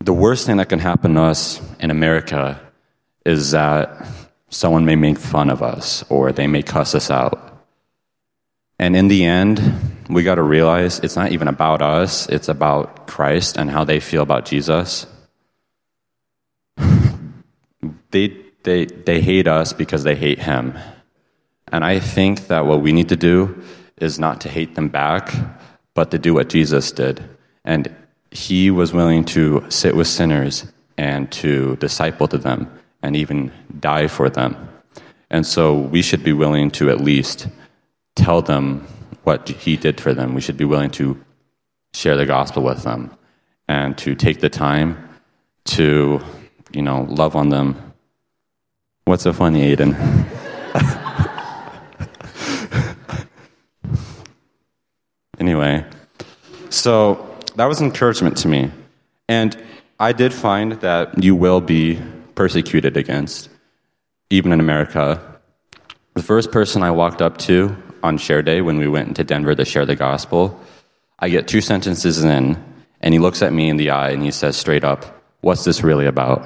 [0.00, 2.58] the worst thing that can happen to us in America
[3.24, 4.06] is that
[4.48, 7.48] someone may make fun of us or they may cuss us out.
[8.78, 9.60] And in the end,
[10.08, 14.00] we got to realize it's not even about us, it's about Christ and how they
[14.00, 15.06] feel about Jesus.
[18.10, 20.76] they, they, they hate us because they hate him.
[21.68, 23.62] And I think that what we need to do
[23.96, 25.32] is not to hate them back,
[25.94, 27.22] but to do what Jesus did.
[27.64, 27.94] And
[28.30, 32.70] he was willing to sit with sinners and to disciple to them
[33.02, 34.68] and even die for them.
[35.30, 37.48] And so we should be willing to at least
[38.14, 38.86] tell them
[39.24, 40.34] what he did for them.
[40.34, 41.22] We should be willing to
[41.94, 43.16] share the gospel with them
[43.68, 45.08] and to take the time
[45.64, 46.20] to,
[46.72, 47.92] you know, love on them.
[49.04, 49.94] What's so funny, Aiden?
[55.38, 55.84] anyway,
[56.70, 58.70] so that was encouragement to me.
[59.28, 59.56] And
[59.98, 62.00] I did find that you will be
[62.42, 63.48] persecuted against,
[64.28, 65.06] even in America.
[66.14, 69.54] The first person I walked up to on share day when we went into Denver
[69.54, 70.60] to share the gospel,
[71.20, 72.60] I get two sentences in,
[73.00, 75.84] and he looks at me in the eye and he says straight up, What's this
[75.84, 76.44] really about?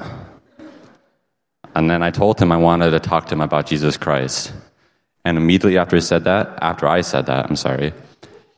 [1.74, 4.52] And then I told him I wanted to talk to him about Jesus Christ.
[5.24, 7.94] And immediately after he said that, after I said that, I'm sorry,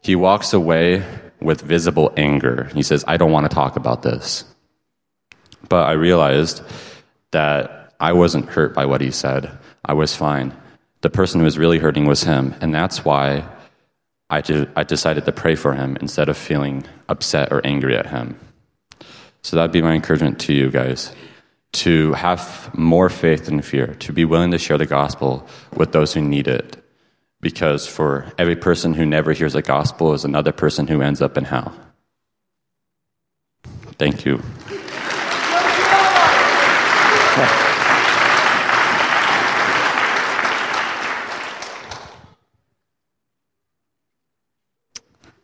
[0.02, 1.04] he walks away
[1.40, 2.68] with visible anger.
[2.74, 4.44] He says, I don't want to talk about this.
[5.68, 6.62] But I realized
[7.32, 9.50] that I wasn't hurt by what he said.
[9.84, 10.54] I was fine.
[11.00, 12.54] The person who was really hurting was him.
[12.60, 13.48] And that's why
[14.30, 14.42] I,
[14.76, 18.38] I decided to pray for him instead of feeling upset or angry at him.
[19.42, 21.12] So that'd be my encouragement to you guys
[21.72, 26.14] to have more faith than fear, to be willing to share the gospel with those
[26.14, 26.82] who need it
[27.40, 31.36] because for every person who never hears the gospel is another person who ends up
[31.36, 31.72] in hell.
[33.98, 34.42] Thank you.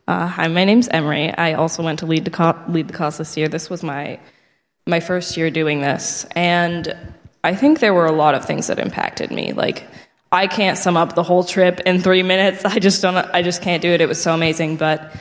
[0.07, 1.31] Uh, hi, my name's Emery.
[1.35, 3.47] I also went to lead the, co- lead the cause this year.
[3.47, 4.19] This was my
[4.87, 6.95] my first year doing this, and
[7.43, 9.53] I think there were a lot of things that impacted me.
[9.53, 9.87] Like
[10.31, 12.65] I can't sum up the whole trip in three minutes.
[12.65, 13.17] I just don't.
[13.17, 14.01] I just can't do it.
[14.01, 14.77] It was so amazing.
[14.77, 15.11] But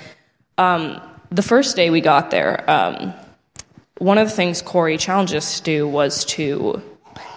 [0.59, 3.15] um, the first day we got there, um,
[3.99, 6.83] one of the things Corey challenged us to do was to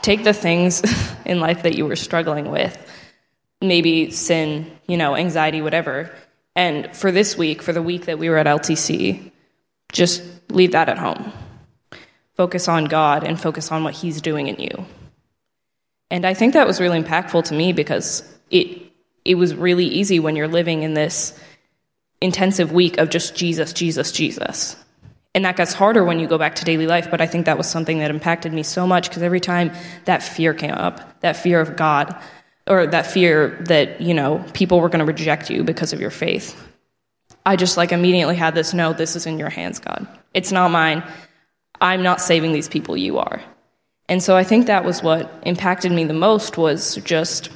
[0.02, 0.82] take the things
[1.26, 2.76] in life that you were struggling with,
[3.62, 6.12] maybe sin, you know, anxiety, whatever,
[6.56, 9.32] and for this week, for the week that we were at LTC,
[9.92, 11.32] just leave that at home.
[12.36, 14.86] Focus on God and focus on what He's doing in you.
[16.10, 18.82] And I think that was really impactful to me because it
[19.24, 21.38] it was really easy when you're living in this
[22.22, 24.76] intensive week of just Jesus, Jesus, Jesus.
[25.38, 27.60] And that gets harder when you go back to daily life, but I think that
[27.60, 29.72] was something that impacted me so much because every time
[30.06, 32.20] that fear came up, that fear of God,
[32.66, 36.10] or that fear that, you know, people were going to reject you because of your
[36.10, 36.60] faith,
[37.46, 40.08] I just like immediately had this no, this is in your hands, God.
[40.34, 41.04] It's not mine.
[41.80, 43.40] I'm not saving these people, you are.
[44.10, 47.52] And so I think that was what impacted me the most was just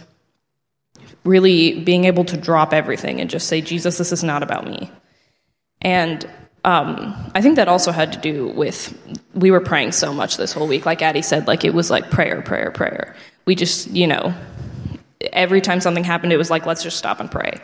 [1.23, 4.91] really being able to drop everything and just say, Jesus, this is not about me.
[5.81, 6.29] And
[6.63, 8.97] um, I think that also had to do with
[9.33, 10.85] we were praying so much this whole week.
[10.85, 13.15] Like Addie said, like it was like prayer, prayer, prayer.
[13.45, 14.33] We just, you know,
[15.33, 17.59] every time something happened, it was like, let's just stop and pray.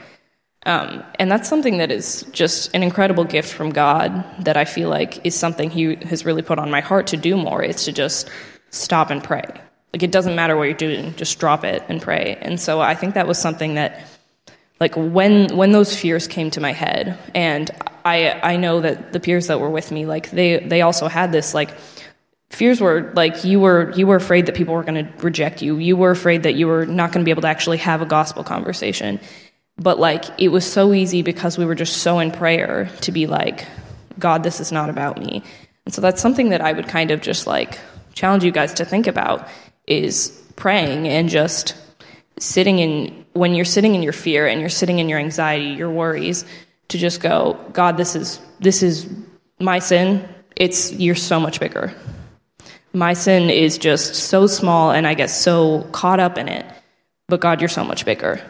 [0.65, 4.89] Um, and that's something that is just an incredible gift from God that I feel
[4.89, 7.63] like is something He has really put on my heart to do more.
[7.63, 8.29] It's to just
[8.71, 9.45] stop and pray.
[9.93, 12.37] Like it doesn't matter what you're doing, just drop it and pray.
[12.41, 14.01] And so I think that was something that
[14.79, 17.71] like when when those fears came to my head and
[18.07, 21.31] I I know that the peers that were with me like they they also had
[21.31, 21.71] this like
[22.49, 25.77] fears were like you were you were afraid that people were going to reject you.
[25.77, 28.05] You were afraid that you were not going to be able to actually have a
[28.05, 29.19] gospel conversation.
[29.77, 33.27] But like it was so easy because we were just so in prayer to be
[33.27, 33.67] like,
[34.17, 35.43] God, this is not about me.
[35.85, 37.79] And so that's something that I would kind of just like
[38.13, 39.47] challenge you guys to think about
[39.85, 41.75] is praying and just
[42.39, 45.89] sitting in when you're sitting in your fear and you're sitting in your anxiety, your
[45.91, 46.45] worries,
[46.89, 49.07] to just go, God, this is this is
[49.59, 50.27] my sin.
[50.55, 51.93] It's you're so much bigger.
[52.93, 56.65] My sin is just so small and I get so caught up in it.
[57.27, 58.41] But God, you're so much bigger.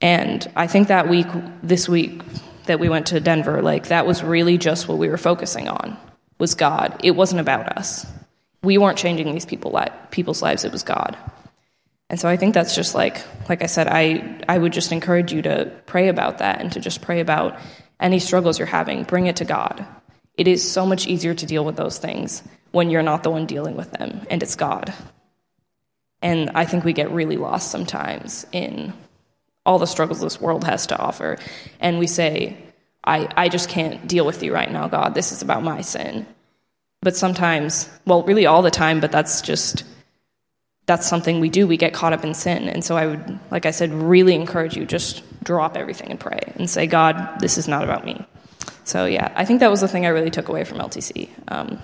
[0.00, 1.28] And I think that week
[1.62, 2.22] this week
[2.66, 5.96] that we went to Denver, like that was really just what we were focusing on
[6.38, 7.00] was God.
[7.02, 8.06] It wasn't about us.
[8.62, 11.16] We weren't changing these people li- people's lives, it was God.
[12.12, 15.32] And so I think that's just like, like I said, I, I would just encourage
[15.32, 17.58] you to pray about that and to just pray about
[17.98, 19.04] any struggles you're having.
[19.04, 19.86] Bring it to God.
[20.34, 23.46] It is so much easier to deal with those things when you're not the one
[23.46, 24.92] dealing with them and it's God.
[26.20, 28.92] And I think we get really lost sometimes in
[29.64, 31.38] all the struggles this world has to offer.
[31.80, 32.58] And we say,
[33.02, 35.14] I, I just can't deal with you right now, God.
[35.14, 36.26] This is about my sin.
[37.00, 39.84] But sometimes, well, really all the time, but that's just
[40.86, 41.66] that's something we do.
[41.66, 42.68] We get caught up in sin.
[42.68, 46.40] And so I would, like I said, really encourage you just drop everything and pray
[46.56, 48.24] and say, God, this is not about me.
[48.84, 51.28] So yeah, I think that was the thing I really took away from LTC.
[51.48, 51.78] Um,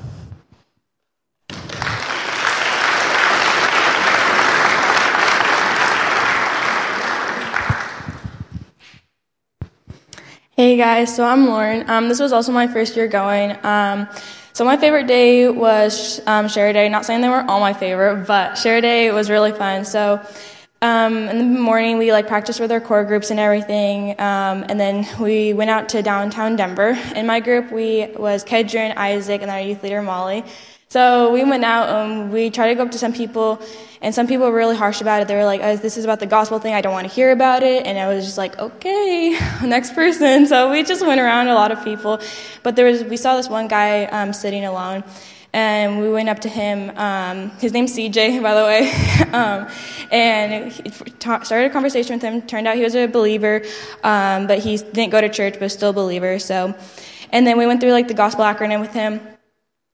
[10.59, 11.89] Hey guys, so I'm Lauren.
[11.89, 13.57] Um, this was also my first year going.
[13.65, 14.09] Um,
[14.59, 16.89] so my favorite day was um, Share Day.
[16.89, 19.85] Not saying they were all my favorite, but Share Day was really fun.
[19.85, 20.21] So
[20.83, 24.81] um, in the morning we like practiced with our core groups and everything, um, and
[24.81, 26.99] then we went out to downtown Denver.
[27.15, 30.43] In my group, we was Kedron, Isaac, and our youth leader Molly.
[30.91, 33.61] So we went out and we tried to go up to some people,
[34.01, 35.29] and some people were really harsh about it.
[35.29, 36.73] They were like, oh, "This is about the gospel thing.
[36.73, 40.47] I don't want to hear about it." And I was just like, "Okay, next person."
[40.47, 42.21] So we just went around a lot of people,
[42.63, 45.05] but there was we saw this one guy um, sitting alone,
[45.53, 46.97] and we went up to him.
[46.97, 48.91] Um, his name's CJ, by the way,
[49.35, 49.69] um,
[50.11, 52.41] and ta- started a conversation with him.
[52.41, 53.61] Turned out he was a believer,
[54.05, 56.39] um, but he didn't go to church, but still a believer.
[56.39, 56.75] So,
[57.31, 59.21] and then we went through like the gospel acronym with him.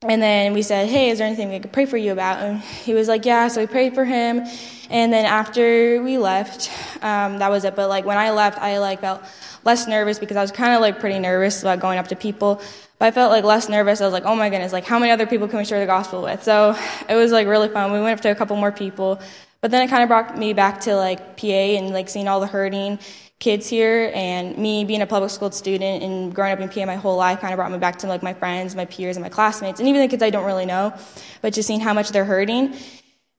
[0.06, 2.38] And then we said, Hey, is there anything we could pray for you about?
[2.40, 3.48] And he was like, Yeah.
[3.48, 4.46] So we prayed for him.
[4.90, 6.70] And then after we left,
[7.02, 7.74] um, that was it.
[7.74, 9.22] But like when I left, I like felt
[9.64, 12.60] less nervous because I was kind of like pretty nervous about going up to people.
[12.98, 14.00] But I felt like less nervous.
[14.00, 15.86] I was like, Oh my goodness, like how many other people can we share the
[15.86, 16.42] gospel with?
[16.42, 16.76] So
[17.08, 17.92] it was like really fun.
[17.92, 19.20] We went up to a couple more people.
[19.62, 22.40] But then it kind of brought me back to like PA and like seeing all
[22.40, 22.98] the hurting
[23.40, 26.96] kids here and me being a public school student and growing up in PA my
[26.96, 29.28] whole life kind of brought me back to like my friends, my peers, and my
[29.28, 30.94] classmates, and even the kids I don't really know,
[31.42, 32.74] but just seeing how much they're hurting.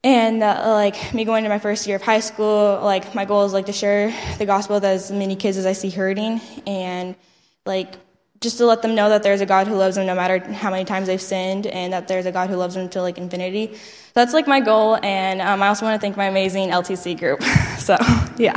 [0.04, 3.46] And uh, like me going to my first year of high school, like my goal
[3.46, 7.16] is like to share the gospel with as many kids as I see hurting, and
[7.66, 7.96] like
[8.42, 10.70] just to let them know that there's a God who loves them no matter how
[10.70, 13.76] many times they've sinned, and that there's a God who loves them to like infinity.
[14.14, 17.42] That's like my goal, and um, I also want to thank my amazing LTC group.
[17.80, 17.98] so
[18.38, 18.54] yeah.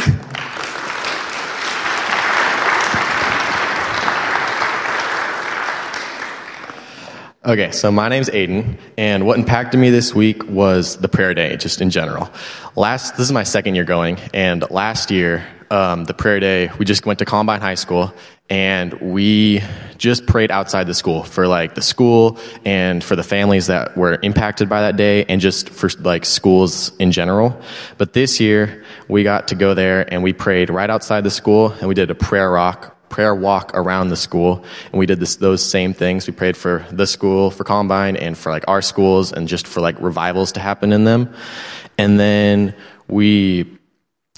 [7.47, 11.57] Okay, so my name's Aiden, and what impacted me this week was the prayer day,
[11.57, 12.29] just in general.
[12.75, 16.85] Last, this is my second year going, and last year, um, the prayer day, we
[16.85, 18.13] just went to Columbine High School,
[18.51, 19.63] and we
[19.99, 24.19] just prayed outside the school for like the school and for the families that were
[24.25, 27.57] impacted by that day, and just for like schools in general.
[27.99, 31.71] But this year, we got to go there and we prayed right outside the school,
[31.71, 35.37] and we did a prayer rock prayer walk around the school and we did this,
[35.37, 36.27] those same things.
[36.27, 39.81] We prayed for the school for columbine and for like our schools and just for
[39.81, 41.33] like revivals to happen in them.
[41.97, 42.75] And then
[43.09, 43.79] we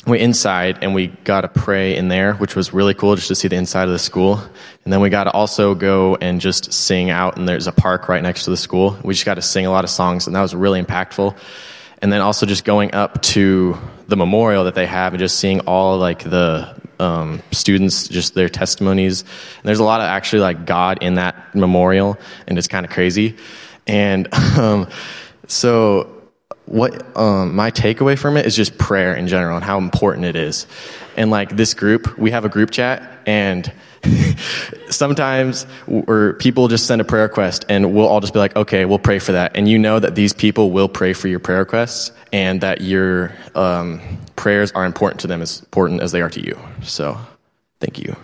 [0.06, 3.34] went inside and we got to pray in there which was really cool just to
[3.34, 4.38] see the inside of the school.
[4.84, 8.08] And then we got to also go and just sing out and there's a park
[8.08, 8.98] right next to the school.
[9.04, 11.36] We just got to sing a lot of songs and that was really impactful.
[12.02, 13.76] And then also just going up to
[14.08, 18.48] the memorial that they have and just seeing all like the um, students, just their
[18.48, 19.22] testimonies.
[19.22, 22.92] And there's a lot of actually like God in that memorial, and it's kind of
[22.92, 23.36] crazy.
[23.86, 24.88] And um,
[25.46, 26.16] so,
[26.66, 30.36] what um, my takeaway from it is just prayer in general and how important it
[30.36, 30.66] is.
[31.16, 33.72] And like this group, we have a group chat, and
[34.88, 38.84] sometimes or people just send a prayer request and we'll all just be like okay
[38.84, 41.58] we'll pray for that and you know that these people will pray for your prayer
[41.58, 44.00] requests and that your um,
[44.36, 47.18] prayers are important to them as important as they are to you so
[47.80, 48.16] thank you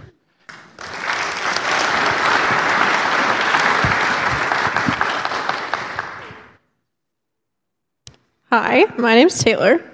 [8.53, 9.85] Hi, my name's Taylor.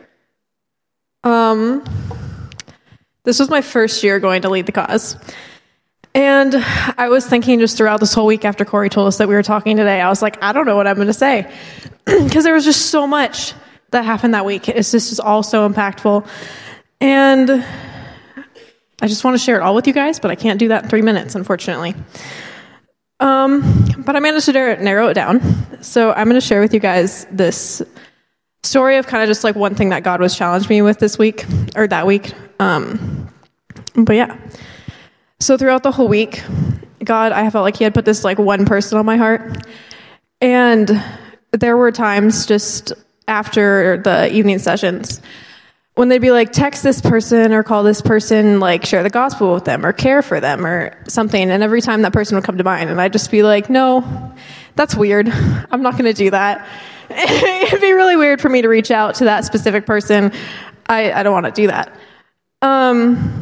[1.24, 1.82] Um,
[3.24, 5.16] this was my first year going to lead the cause.
[6.14, 9.34] And I was thinking just throughout this whole week after Corey told us that we
[9.34, 11.52] were talking today, I was like, I don't know what I'm going to say.
[12.04, 13.54] Because there was just so much
[13.92, 14.68] that happened that week.
[14.68, 16.26] It's just all so impactful.
[17.00, 17.64] And
[19.00, 20.84] I just want to share it all with you guys, but I can't do that
[20.84, 21.94] in three minutes, unfortunately.
[23.20, 25.40] Um, but I managed to narrow it down.
[25.82, 27.82] So I'm going to share with you guys this
[28.64, 31.18] story of kind of just like one thing that God was challenged me with this
[31.18, 31.44] week
[31.76, 32.32] or that week.
[32.58, 33.28] Um,
[33.94, 34.36] but yeah.
[35.42, 36.40] So throughout the whole week,
[37.02, 39.66] God, I felt like He had put this like one person on my heart.
[40.40, 41.02] And
[41.50, 42.92] there were times just
[43.26, 45.20] after the evening sessions
[45.94, 49.52] when they'd be like, text this person or call this person, like share the gospel
[49.52, 51.50] with them or care for them or something.
[51.50, 54.32] And every time that person would come to mind, and I'd just be like, no,
[54.76, 55.28] that's weird.
[55.28, 56.68] I'm not going to do that.
[57.10, 60.32] It'd be really weird for me to reach out to that specific person.
[60.86, 61.92] I, I don't want to do that.
[62.62, 63.41] Um,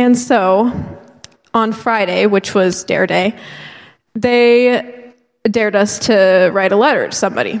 [0.00, 0.72] and so
[1.52, 3.38] on Friday, which was Dare Day,
[4.14, 5.12] they
[5.44, 7.60] dared us to write a letter to somebody.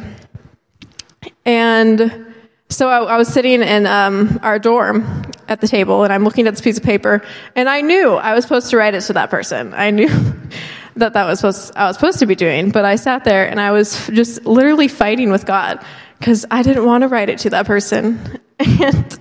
[1.44, 2.32] And
[2.70, 6.46] so I, I was sitting in um, our dorm at the table, and I'm looking
[6.46, 7.20] at this piece of paper,
[7.54, 9.74] and I knew I was supposed to write it to that person.
[9.74, 10.08] I knew
[10.96, 13.60] that that was supposed I was supposed to be doing, but I sat there and
[13.60, 15.84] I was just literally fighting with God
[16.18, 19.18] because I didn't want to write it to that person, and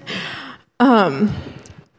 [0.79, 1.33] um,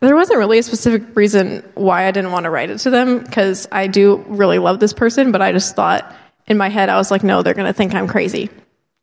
[0.00, 3.18] there wasn't really a specific reason why I didn't want to write it to them
[3.18, 6.14] because I do really love this person, but I just thought
[6.46, 8.50] in my head I was like, no, they're gonna think I'm crazy,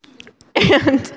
[0.54, 1.12] and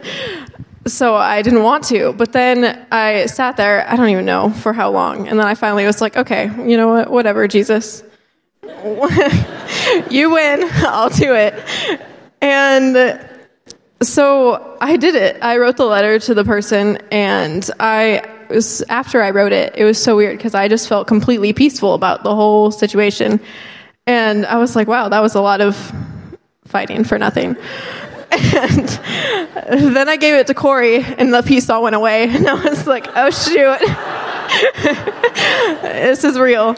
[0.88, 2.14] so I didn't want to.
[2.14, 5.28] But then I sat there, I don't even know for how long.
[5.28, 7.12] And then I finally was like, okay, you know what?
[7.12, 8.04] Whatever, Jesus.
[10.10, 10.64] you win.
[10.72, 11.54] I'll do it.
[12.42, 13.20] And
[14.02, 15.38] so I did it.
[15.42, 19.84] I wrote the letter to the person, and I was, after I wrote it, it
[19.84, 23.40] was so weird because I just felt completely peaceful about the whole situation.
[24.08, 25.76] And I was like, wow, that was a lot of
[26.66, 27.56] fighting for nothing.
[29.54, 32.24] And then I gave it to Corey, and the peace all went away.
[32.30, 33.80] And I was like, oh, shoot.
[35.82, 36.76] this is real.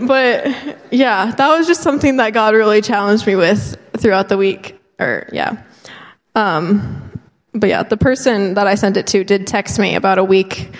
[0.00, 0.46] But
[0.90, 4.78] yeah, that was just something that God really challenged me with throughout the week.
[4.98, 5.62] Or, yeah.
[6.34, 7.03] Um,
[7.54, 10.70] but yeah, the person that I sent it to did text me about a week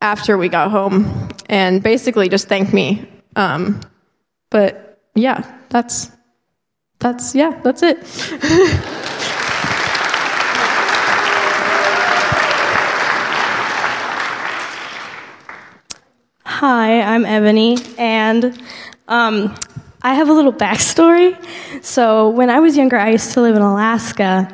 [0.00, 3.08] after we got home and basically just thanked me.
[3.36, 3.80] Um,
[4.50, 6.10] but yeah, that's,
[6.98, 7.98] that's, yeah, that's it.
[16.58, 18.58] Hi, I'm Ebony, and
[19.08, 19.54] um,
[20.00, 21.36] I have a little backstory.
[21.84, 24.48] So, when I was younger, I used to live in Alaska,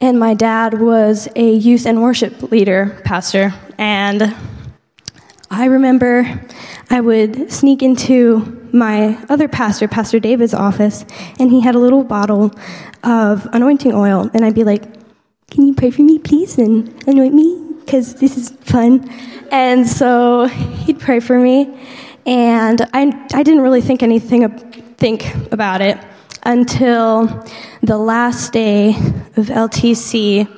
[0.00, 3.54] and my dad was a youth and worship leader, pastor.
[3.78, 4.34] And
[5.50, 6.40] I remember
[6.90, 11.04] I would sneak into my other pastor, Pastor David's office,
[11.38, 12.52] and he had a little bottle
[13.04, 14.82] of anointing oil, and I'd be like,
[15.50, 17.62] Can you pray for me, please, and anoint me?
[17.80, 19.08] Because this is fun.
[19.50, 21.74] And so he'd pray for me,
[22.26, 24.46] and I, I didn't really think anything
[24.98, 25.98] think about it
[26.46, 27.26] until
[27.82, 28.90] the last day
[29.36, 30.48] of LTC.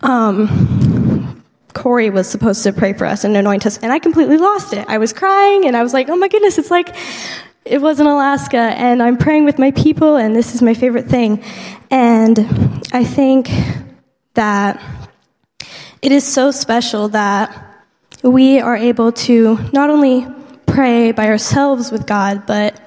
[0.00, 4.72] Um, Corey was supposed to pray for us and anoint us, and I completely lost
[4.72, 4.84] it.
[4.88, 6.96] I was crying, and I was like, "Oh my goodness!" It's like
[7.64, 11.06] it was in Alaska, and I'm praying with my people, and this is my favorite
[11.06, 11.44] thing.
[11.90, 12.38] And
[12.92, 13.50] I think
[14.34, 14.82] that
[16.00, 17.52] it is so special that
[18.22, 20.26] we are able to not only
[20.66, 22.80] pray by ourselves with God, but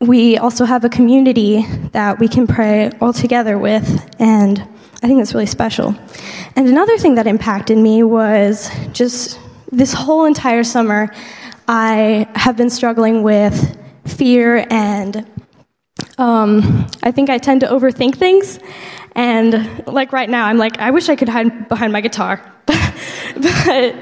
[0.00, 4.60] we also have a community that we can pray all together with, and
[5.02, 5.94] I think that's really special.
[6.54, 9.40] And another thing that impacted me was just
[9.72, 11.12] this whole entire summer,
[11.66, 13.76] I have been struggling with
[14.06, 15.26] fear, and
[16.16, 18.60] um, I think I tend to overthink things.
[19.16, 22.40] And like right now, I'm like, I wish I could hide behind my guitar.
[23.36, 23.94] but,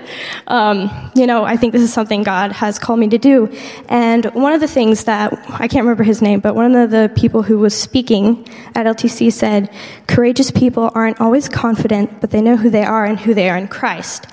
[0.46, 3.52] um, you know, I think this is something God has called me to do.
[3.88, 7.11] And one of the things that, I can't remember his name, but one of the
[7.16, 9.72] people who was speaking at LTC said,
[10.07, 13.57] courageous people aren't always confident, but they know who they are and who they are
[13.57, 14.26] in Christ.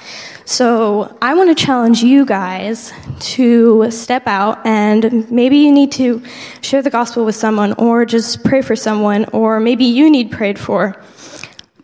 [0.46, 6.22] So I want to challenge you guys to step out and maybe you need to
[6.62, 10.60] share the gospel with someone or just pray for someone or maybe you need prayed
[10.60, 11.02] for.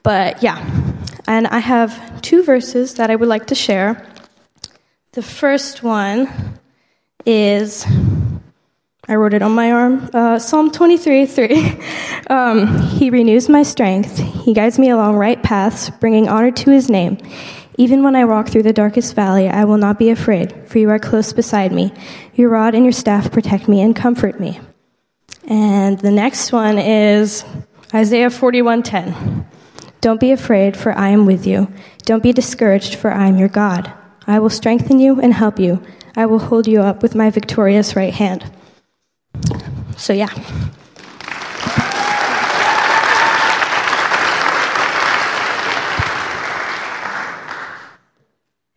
[0.03, 0.57] But yeah,
[1.27, 4.05] and I have two verses that I would like to share.
[5.11, 6.59] The first one
[7.25, 7.85] is,
[9.07, 11.79] I wrote it on my arm, uh, Psalm 23 3.
[12.29, 14.19] Um, he renews my strength.
[14.19, 17.17] He guides me along right paths, bringing honor to his name.
[17.79, 20.91] Even when I walk through the darkest valley, I will not be afraid, for you
[20.91, 21.91] are close beside me.
[22.35, 24.59] Your rod and your staff protect me and comfort me.
[25.47, 27.43] And the next one is
[27.93, 29.45] Isaiah 41:10.
[30.01, 31.71] Don't be afraid, for I am with you.
[32.05, 33.91] Don't be discouraged, for I am your God.
[34.25, 35.83] I will strengthen you and help you.
[36.15, 38.49] I will hold you up with my victorious right hand.
[39.97, 40.29] So yeah.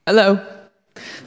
[0.06, 0.51] Hello.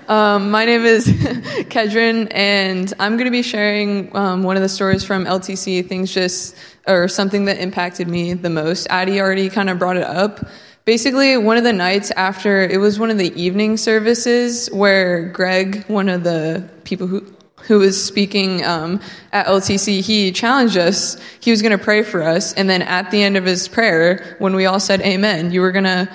[0.08, 4.70] Um, my name is Kedron, and I'm going to be sharing um, one of the
[4.70, 6.56] stories from LTC, things just,
[6.88, 8.86] or something that impacted me the most.
[8.92, 10.48] Addie already kind of brought it up.
[10.86, 15.86] Basically, one of the nights after, it was one of the evening services where Greg,
[15.86, 17.26] one of the people who,
[17.62, 19.02] who was speaking um,
[19.34, 21.18] at LTC, he challenged us.
[21.40, 24.36] He was going to pray for us, and then at the end of his prayer,
[24.38, 26.08] when we all said Amen, you were going to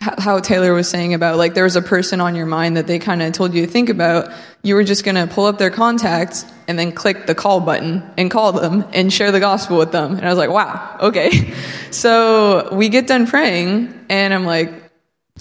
[0.00, 2.98] how Taylor was saying about like there was a person on your mind that they
[2.98, 4.32] kind of told you to think about,
[4.62, 8.08] you were just going to pull up their contacts and then click the call button
[8.16, 10.16] and call them and share the gospel with them.
[10.16, 11.54] And I was like, wow, okay.
[11.90, 14.70] So we get done praying and I'm like,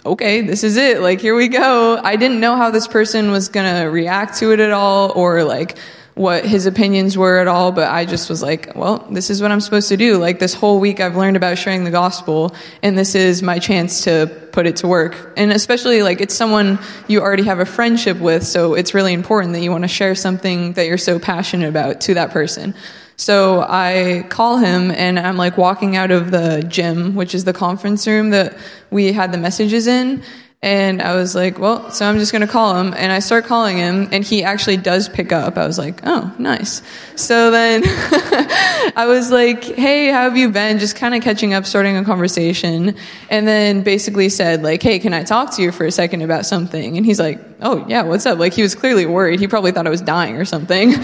[0.06, 1.02] okay, this is it.
[1.02, 2.00] Like, here we go.
[2.02, 5.44] I didn't know how this person was going to react to it at all or
[5.44, 5.78] like
[6.18, 9.52] what his opinions were at all, but I just was like, well, this is what
[9.52, 10.18] I'm supposed to do.
[10.18, 14.06] Like this whole week I've learned about sharing the gospel and this is my chance
[14.06, 15.34] to put it to work.
[15.38, 19.54] And especially like it's someone you already have a friendship with, so it's really important
[19.54, 22.74] that you want to share something that you're so passionate about to that person.
[23.16, 27.54] So I call him and I'm like walking out of the gym, which is the
[27.54, 28.58] conference room that
[28.90, 30.24] we had the messages in.
[30.64, 32.92] And I was like, well, so I'm just going to call him.
[32.98, 35.56] And I start calling him, and he actually does pick up.
[35.56, 36.82] I was like, oh, nice.
[37.16, 40.80] So then I was like, hey, how have you been?
[40.80, 42.96] Just kind of catching up, starting a conversation.
[43.30, 46.48] And then basically said, like, hey, can I talk to you for a second about
[46.48, 46.98] something?
[46.98, 48.40] And he's like, oh, yeah, what's up?
[48.40, 49.40] Like, he was clearly worried.
[49.40, 50.90] He probably thought I was dying or something.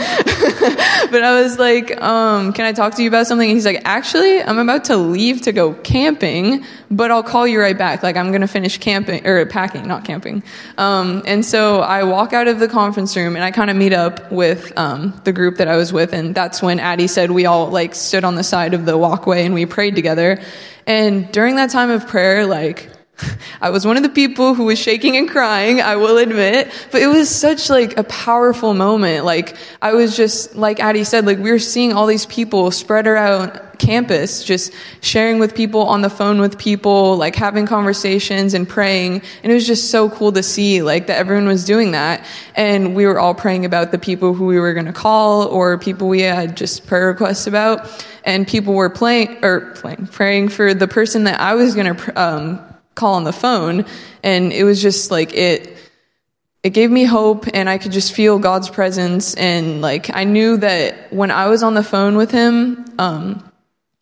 [1.11, 3.49] but I was like, um, can I talk to you about something?
[3.49, 7.59] And he's like, actually, I'm about to leave to go camping, but I'll call you
[7.59, 8.01] right back.
[8.01, 10.41] Like, I'm going to finish camping, or packing, not camping.
[10.77, 13.91] Um, and so I walk out of the conference room and I kind of meet
[13.91, 16.13] up with um, the group that I was with.
[16.13, 19.45] And that's when Addie said we all like stood on the side of the walkway
[19.45, 20.41] and we prayed together.
[20.87, 22.89] And during that time of prayer, like,
[23.61, 27.01] I was one of the people who was shaking and crying, I will admit, but
[27.01, 29.25] it was such like a powerful moment.
[29.25, 33.07] Like I was just, like Addie said, like we were seeing all these people spread
[33.07, 38.67] around campus, just sharing with people on the phone with people, like having conversations and
[38.67, 39.21] praying.
[39.43, 42.25] And it was just so cool to see like that everyone was doing that.
[42.55, 45.77] And we were all praying about the people who we were going to call or
[45.77, 48.05] people we had just prayer requests about.
[48.25, 52.21] And people were playing or playing, praying for the person that I was going to,
[52.21, 53.85] um, call on the phone
[54.23, 55.75] and it was just like it
[56.63, 60.57] it gave me hope and I could just feel God's presence and like I knew
[60.57, 63.51] that when I was on the phone with him um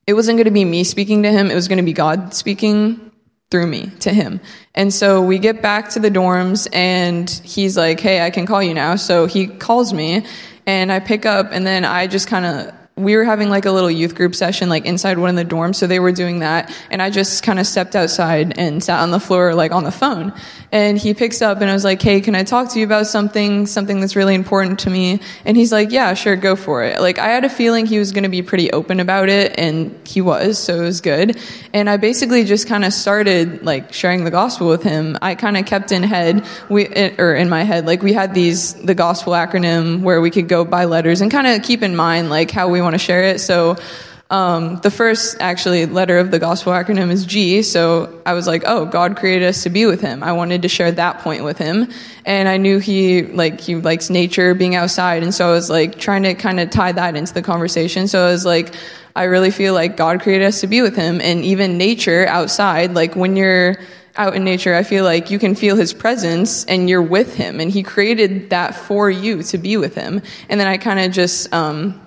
[0.07, 2.33] it wasn't going to be me speaking to him it was going to be God
[2.33, 3.11] speaking
[3.51, 4.39] through me to him.
[4.73, 8.63] And so we get back to the dorms and he's like, "Hey, I can call
[8.63, 10.25] you now." So he calls me
[10.65, 13.71] and I pick up and then I just kind of we were having like a
[13.71, 16.73] little youth group session like inside one of the dorms so they were doing that
[16.89, 19.91] and i just kind of stepped outside and sat on the floor like on the
[19.91, 20.33] phone.
[20.73, 23.07] And he picks up and i was like hey can i talk to you about
[23.07, 25.19] something something that's really important to me?
[25.45, 26.99] And he's like yeah sure go for it.
[26.99, 29.99] Like i had a feeling he was going to be pretty open about it and
[30.07, 31.37] he was so it was good.
[31.73, 35.17] And i basically just kind of started like sharing the gospel with him.
[35.21, 36.87] I kind of kept in head we
[37.17, 40.63] or in my head like we had these the gospel acronym where we could go
[40.63, 43.39] by letters and kind of keep in mind like how we want to share it.
[43.39, 43.77] So
[44.31, 47.61] um, the first actually letter of the gospel acronym is G.
[47.63, 50.23] So I was like, oh, God created us to be with Him.
[50.23, 51.91] I wanted to share that point with Him,
[52.25, 55.99] and I knew He like He likes nature, being outside, and so I was like
[55.99, 58.07] trying to kind of tie that into the conversation.
[58.07, 58.73] So I was like.
[59.13, 62.93] I really feel like God created us to be with Him, and even nature outside,
[62.93, 63.75] like when you're
[64.15, 67.59] out in nature, I feel like you can feel his presence and you're with him
[67.59, 70.21] and he created that for you to be with him.
[70.49, 71.99] And then I kind of just, um,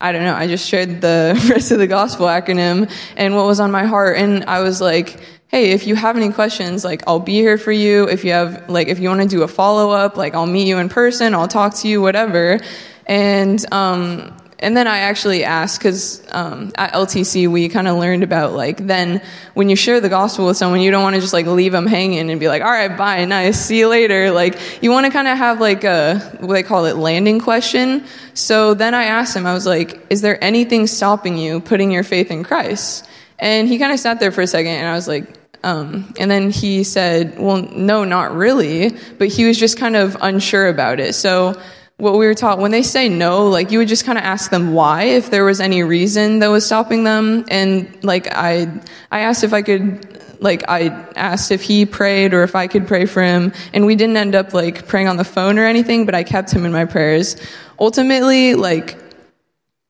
[0.00, 3.58] I don't know, I just shared the rest of the gospel acronym and what was
[3.58, 4.16] on my heart.
[4.16, 5.18] And I was like,
[5.48, 8.08] hey, if you have any questions, like, I'll be here for you.
[8.08, 10.68] If you have, like, if you want to do a follow up, like, I'll meet
[10.68, 12.60] you in person, I'll talk to you, whatever.
[13.06, 18.22] And, um, and then I actually asked because um, at LTC we kind of learned
[18.22, 19.22] about like then
[19.54, 21.86] when you share the gospel with someone you don't want to just like leave them
[21.86, 25.12] hanging and be like all right bye nice see you later like you want to
[25.12, 28.04] kind of have like a what they call it landing question.
[28.34, 32.04] So then I asked him I was like is there anything stopping you putting your
[32.04, 33.08] faith in Christ?
[33.38, 35.32] And he kind of sat there for a second, and I was like,
[35.62, 38.90] um, and then he said, well, no, not really.
[39.18, 41.14] But he was just kind of unsure about it.
[41.14, 41.60] So
[41.98, 44.50] what we were taught when they say no, like you would just kind of ask
[44.50, 47.44] them why, if there was any reason that was stopping them.
[47.50, 48.68] And like I,
[49.10, 52.86] I asked if I could like I asked if he prayed or if I could
[52.86, 56.06] pray for him and we didn't end up like praying on the phone or anything
[56.06, 57.34] but I kept him in my prayers
[57.80, 58.96] ultimately like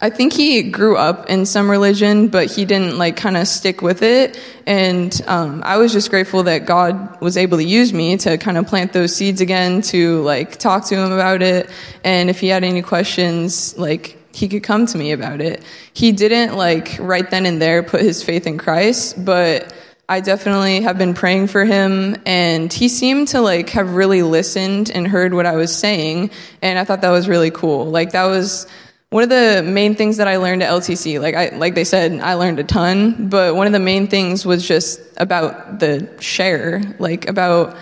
[0.01, 3.83] I think he grew up in some religion, but he didn't like kind of stick
[3.83, 4.39] with it.
[4.65, 8.57] And um, I was just grateful that God was able to use me to kind
[8.57, 11.69] of plant those seeds again, to like talk to him about it.
[12.05, 15.65] And if he had any questions, like he could come to me about it.
[15.95, 19.75] He didn't like right then and there put his faith in Christ, but
[20.09, 24.93] I definitely have been praying for him and he seemed to like have really listened
[24.93, 26.31] and heard what I was saying.
[26.63, 27.87] And I thought that was really cool.
[27.87, 28.69] Like that was,
[29.11, 32.21] one of the main things that I learned at LTC, like I, like they said,
[32.21, 36.83] I learned a ton, but one of the main things was just about the share,
[36.99, 37.77] like about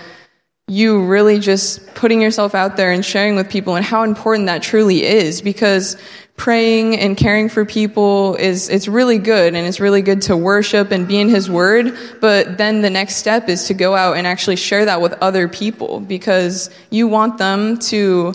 [0.68, 4.62] you really just putting yourself out there and sharing with people and how important that
[4.62, 5.96] truly is because
[6.36, 10.90] praying and caring for people is it's really good and it's really good to worship
[10.90, 14.26] and be in his word but then the next step is to go out and
[14.26, 18.34] actually share that with other people because you want them to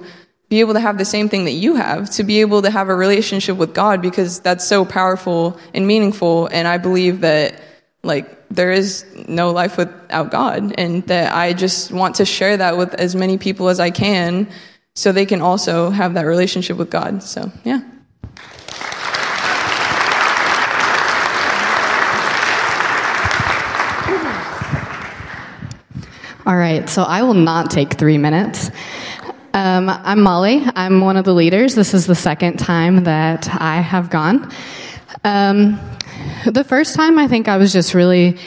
[0.52, 2.90] be able to have the same thing that you have, to be able to have
[2.90, 6.48] a relationship with God because that's so powerful and meaningful.
[6.48, 7.56] And I believe that
[8.04, 12.78] like there is no life without God and that I just want to share that
[12.78, 14.50] with as many people as I can
[14.94, 17.24] so they can also have that relationship with God.
[17.24, 17.80] So, yeah.
[26.46, 28.70] All right, so I will not take three minutes.
[29.54, 30.64] Um, I'm Molly.
[30.78, 31.76] I'm one of the leaders.
[31.76, 34.50] This is the second time that I have gone.
[35.26, 35.78] Um,
[36.46, 38.38] the first time, I think I was just really.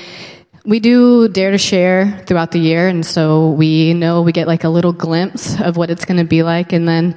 [0.64, 4.64] We do dare to share throughout the year, and so we know we get like
[4.64, 7.16] a little glimpse of what it's going to be like, and then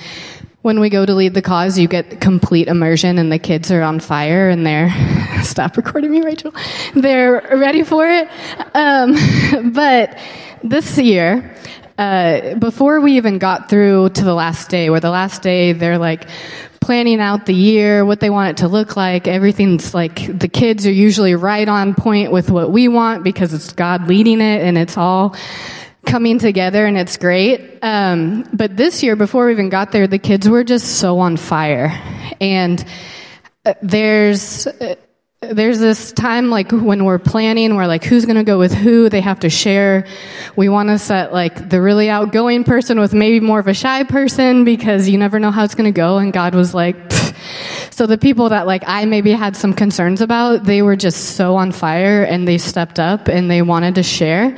[0.64, 3.84] when we go to lead the cause, you get complete immersion, and the kids are
[3.84, 4.92] on fire, and they're
[5.44, 6.54] stop recording me, Rachel.
[6.94, 8.28] They're ready for it.
[8.74, 10.20] Um, but
[10.62, 11.56] this year,
[11.98, 15.98] uh, before we even got through to the last day, where the last day they're
[15.98, 16.28] like
[16.80, 19.28] planning out the year, what they want it to look like.
[19.28, 23.74] Everything's like the kids are usually right on point with what we want because it's
[23.74, 25.36] God leading it and it's all
[26.06, 27.80] coming together and it's great.
[27.82, 31.36] Um, but this year, before we even got there, the kids were just so on
[31.38, 31.92] fire.
[32.40, 32.84] And
[33.66, 34.96] uh, there's, uh,
[35.42, 39.08] there's this time like when we're planning we're like who's going to go with who?
[39.08, 40.08] They have to share.
[40.56, 44.04] We want to set like the really outgoing person with maybe more of a shy
[44.04, 46.18] person because you never know how it's going to go.
[46.18, 46.96] And god was like
[47.92, 51.56] so the people that like i maybe had some concerns about they were just so
[51.56, 54.58] on fire and they stepped up and they wanted to share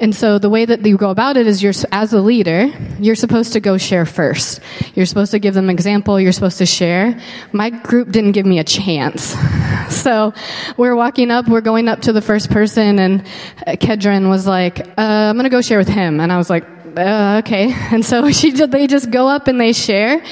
[0.00, 2.66] and so the way that you go about it is you're, as a leader,
[2.98, 4.60] you're supposed to go share first.
[4.94, 6.20] You're supposed to give them example.
[6.20, 7.20] You're supposed to share.
[7.52, 9.34] My group didn't give me a chance.
[9.90, 10.32] So
[10.76, 13.24] we're walking up, we're going up to the first person and
[13.66, 16.20] Kedron was like, uh, I'm going to go share with him.
[16.20, 16.64] And I was like,
[16.96, 17.72] uh, okay.
[17.92, 20.24] And so she, they just go up and they share.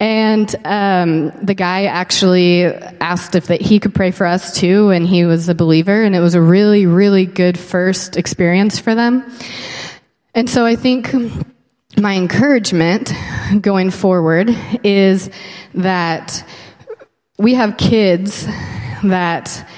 [0.00, 5.06] And um, the guy actually asked if that he could pray for us too, and
[5.06, 9.24] he was a believer, and it was a really, really good first experience for them.
[10.34, 11.14] And so I think
[11.96, 13.12] my encouragement
[13.60, 14.50] going forward
[14.82, 15.30] is
[15.74, 16.44] that
[17.38, 18.46] we have kids
[19.02, 19.68] that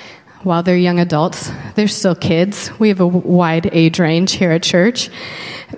[0.46, 2.70] while they're young adults, they're still kids.
[2.78, 5.10] We have a wide age range here at church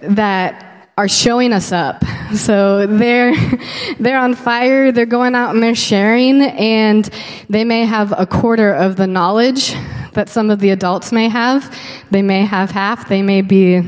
[0.03, 2.05] that are showing us up.
[2.35, 3.35] So they're,
[3.99, 7.09] they're on fire, they're going out and they're sharing, and
[7.49, 9.73] they may have a quarter of the knowledge
[10.12, 11.75] that some of the adults may have.
[12.11, 13.81] They may have half, they may be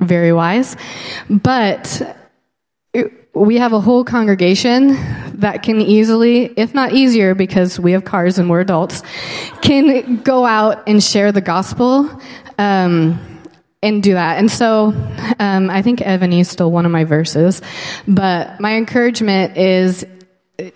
[0.00, 0.76] very wise.
[1.30, 2.02] But
[2.94, 8.04] uh, we have a whole congregation that can easily, if not easier, because we have
[8.04, 9.02] cars and we're adults,
[9.62, 12.10] can go out and share the gospel.
[12.58, 13.24] Um,
[13.80, 14.38] and do that.
[14.38, 14.92] And so
[15.38, 17.62] um, I think Ebony stole one of my verses,
[18.08, 20.04] but my encouragement is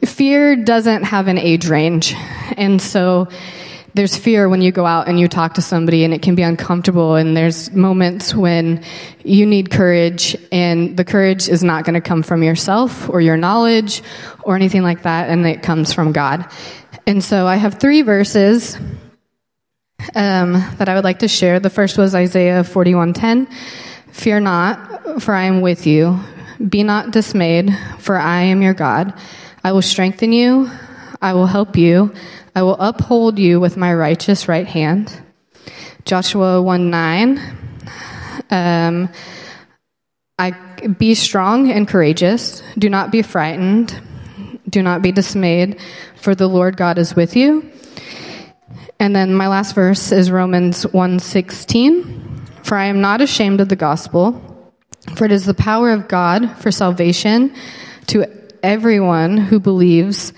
[0.05, 2.15] fear doesn't have an age range.
[2.57, 3.29] And so
[3.95, 6.43] there's fear when you go out and you talk to somebody and it can be
[6.43, 8.83] uncomfortable and there's moments when
[9.23, 13.37] you need courage and the courage is not going to come from yourself or your
[13.37, 14.03] knowledge
[14.45, 16.51] or anything like that and it comes from God.
[17.07, 18.79] And so I have three verses
[20.15, 21.61] um, that I would like to share.
[21.61, 23.49] The first was Isaiah 41:10.
[24.11, 26.19] Fear not, for I am with you.
[26.69, 29.15] Be not dismayed, for I am your God.
[29.65, 30.71] I will strengthen you.
[31.21, 32.13] I will help you.
[32.55, 35.23] I will uphold you with my righteous right hand.
[36.05, 37.59] Joshua 1 9.
[38.51, 39.09] Um,
[40.39, 40.51] I
[40.99, 42.63] be strong and courageous.
[42.77, 44.01] Do not be frightened.
[44.69, 45.81] Do not be dismayed,
[46.17, 47.71] for the Lord God is with you.
[48.99, 52.41] And then my last verse is Romans 1:16.
[52.63, 54.41] For I am not ashamed of the gospel,
[55.17, 57.53] for it is the power of God for salvation
[58.07, 58.27] to
[58.63, 60.33] everyone who believes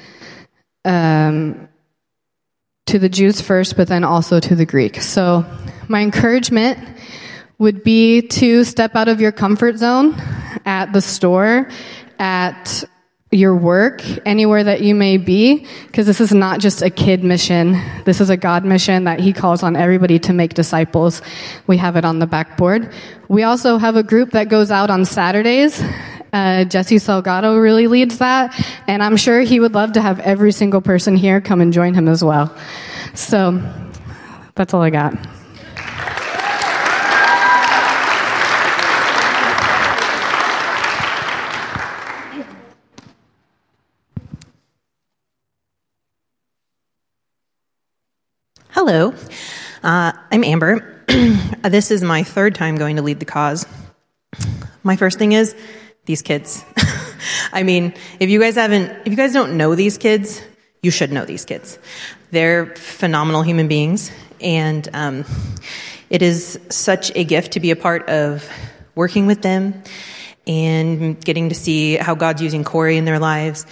[0.85, 1.69] um,
[2.95, 5.03] to the Jews first, but then also to the Greek.
[5.03, 5.45] So,
[5.89, 6.79] my encouragement
[7.59, 10.15] would be to step out of your comfort zone
[10.65, 11.69] at the store,
[12.21, 12.85] at
[13.33, 17.83] your work, anywhere that you may be, because this is not just a kid mission.
[18.05, 21.21] This is a God mission that He calls on everybody to make disciples.
[21.67, 22.93] We have it on the backboard.
[23.27, 25.83] We also have a group that goes out on Saturdays.
[26.35, 30.51] Uh, Jesse Salgado really leads that, and I'm sure he would love to have every
[30.51, 32.53] single person here come and join him as well.
[33.15, 33.63] So,
[34.57, 35.15] that's all I got.
[48.71, 49.15] Hello,
[49.85, 51.05] uh, I'm Amber.
[51.63, 53.67] this is my third time going to lead the cause.
[54.83, 55.55] My first thing is
[56.07, 56.65] these kids.
[57.53, 60.43] I mean, if you guys haven't, if you guys don't know these kids,
[60.83, 61.79] you should know these kids.
[62.31, 65.25] They're phenomenal human beings, and um,
[66.11, 68.49] it is such a gift to be a part of
[68.95, 69.83] working with them
[70.47, 73.67] and getting to see how God's using Corey in their lives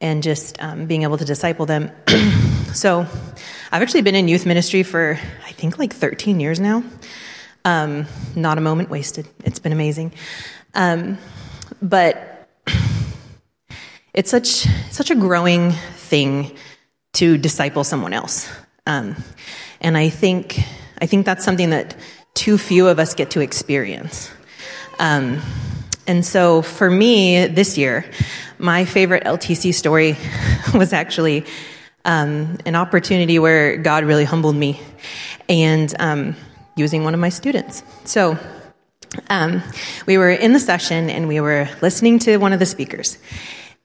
[0.00, 1.90] and just um, being able to disciple them.
[2.74, 3.06] so,
[3.70, 6.84] I've actually been in youth ministry for, I think, like 13 years now.
[7.64, 8.06] Um,
[8.36, 9.26] not a moment wasted.
[9.44, 10.12] It's been amazing.
[10.74, 11.16] Um,
[11.82, 12.48] but
[14.14, 16.56] it's such, such a growing thing
[17.14, 18.48] to disciple someone else.
[18.86, 19.16] Um,
[19.80, 20.60] and I think,
[21.00, 21.96] I think that's something that
[22.34, 24.30] too few of us get to experience.
[24.98, 25.40] Um,
[26.06, 28.04] and so for me this year,
[28.58, 30.16] my favorite LTC story
[30.74, 31.44] was actually
[32.04, 34.80] um, an opportunity where God really humbled me
[35.48, 36.36] and um,
[36.76, 37.82] using one of my students.
[38.04, 38.38] So
[39.28, 39.62] um,
[40.06, 43.18] we were in the session and we were listening to one of the speakers,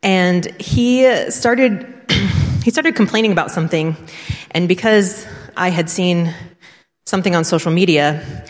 [0.03, 1.85] and he started
[2.63, 3.95] he started complaining about something,
[4.51, 5.25] and because
[5.55, 6.33] I had seen
[7.05, 8.45] something on social media.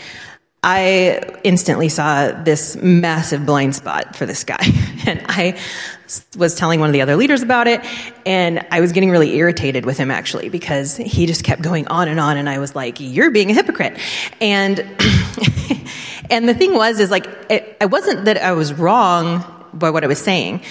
[0.63, 4.65] I instantly saw this massive blind spot for this guy.
[5.07, 5.57] And I
[6.37, 7.81] was telling one of the other leaders about it,
[8.25, 12.07] and I was getting really irritated with him actually because he just kept going on
[12.07, 13.97] and on, and I was like, "You're being a hypocrite."
[14.41, 14.79] And
[16.29, 19.43] and the thing was, is like, it, it wasn't that I was wrong
[19.73, 20.63] by what I was saying,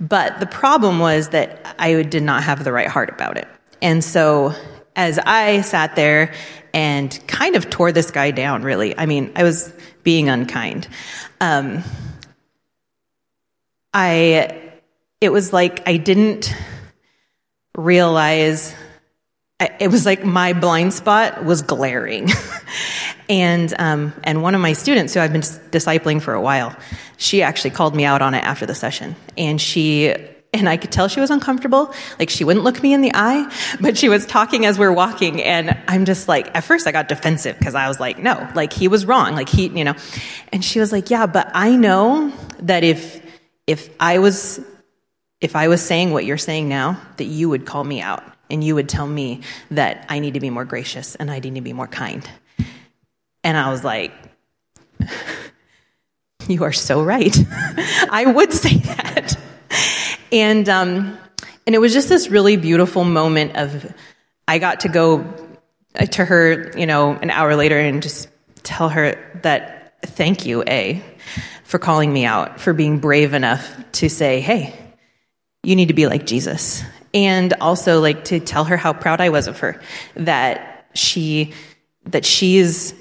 [0.00, 3.48] but the problem was that I did not have the right heart about it,
[3.80, 4.54] and so
[4.96, 6.34] as I sat there
[6.74, 9.72] and kind of tore this guy down, really, I mean, I was
[10.02, 10.88] being unkind.
[11.40, 11.82] Um,
[13.92, 14.69] I
[15.20, 16.54] it was like I didn't
[17.76, 18.74] realize
[19.78, 22.28] it was like my blind spot was glaring.
[23.28, 26.74] and um, and one of my students who I've been discipling for a while,
[27.18, 30.14] she actually called me out on it after the session, and she
[30.52, 31.94] and I could tell she was uncomfortable.
[32.18, 34.92] Like she wouldn't look me in the eye, but she was talking as we are
[34.92, 38.48] walking, and I'm just like, at first I got defensive because I was like, no,
[38.54, 39.94] like he was wrong, like he, you know,
[40.52, 43.24] and she was like, yeah, but I know that if
[43.66, 44.60] if I was
[45.40, 48.62] if I was saying what you're saying now, that you would call me out and
[48.62, 51.60] you would tell me that I need to be more gracious and I need to
[51.60, 52.28] be more kind.
[53.42, 54.12] And I was like,
[56.48, 57.36] You are so right.
[58.10, 59.38] I would say that.
[60.32, 61.18] And, um,
[61.66, 63.94] and it was just this really beautiful moment of,
[64.48, 65.32] I got to go
[66.12, 68.28] to her, you know, an hour later and just
[68.64, 71.04] tell her that thank you, A,
[71.64, 74.74] for calling me out, for being brave enough to say, hey,
[75.62, 76.82] you need to be like Jesus.
[77.12, 79.80] And also like to tell her how proud I was of her
[80.14, 81.52] that she
[82.04, 82.94] that she's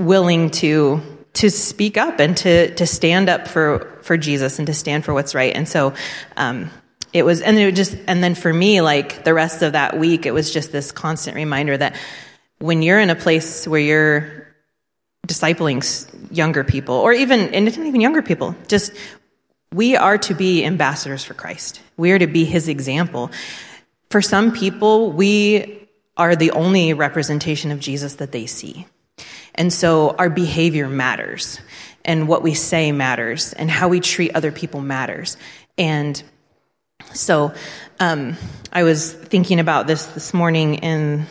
[0.00, 1.00] willing to
[1.34, 5.12] to speak up and to to stand up for for Jesus and to stand for
[5.12, 5.54] what's right.
[5.54, 5.94] And so
[6.36, 6.70] um,
[7.12, 10.26] it was and it just and then for me like the rest of that week
[10.26, 11.96] it was just this constant reminder that
[12.58, 14.46] when you're in a place where you're
[15.26, 15.82] discipling
[16.34, 18.92] younger people or even and not even younger people just
[19.72, 21.80] we are to be ambassadors for Christ.
[21.96, 23.30] We are to be his example.
[24.10, 28.86] For some people, we are the only representation of Jesus that they see.
[29.54, 31.60] And so our behavior matters,
[32.04, 35.36] and what we say matters, and how we treat other people matters.
[35.78, 36.22] And
[37.14, 37.52] So
[38.00, 38.36] um,
[38.72, 41.26] I was thinking about this this morning in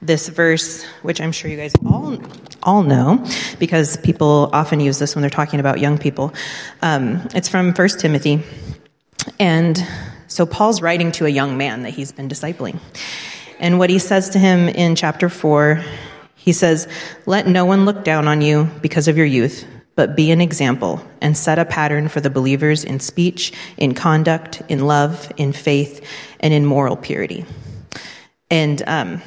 [0.00, 2.18] this verse, which I'm sure you guys all
[2.62, 3.24] all know,
[3.58, 6.32] because people often use this when they're talking about young people.
[6.80, 8.42] Um, it's from 1 Timothy,
[9.38, 9.82] and
[10.28, 12.78] so Paul's writing to a young man that he's been discipling,
[13.58, 15.82] and what he says to him in chapter four,
[16.34, 16.88] he says,
[17.26, 21.00] "Let no one look down on you because of your youth." But be an example
[21.20, 26.04] and set a pattern for the believers in speech, in conduct, in love, in faith,
[26.40, 27.44] and in moral purity.
[28.50, 29.22] And um,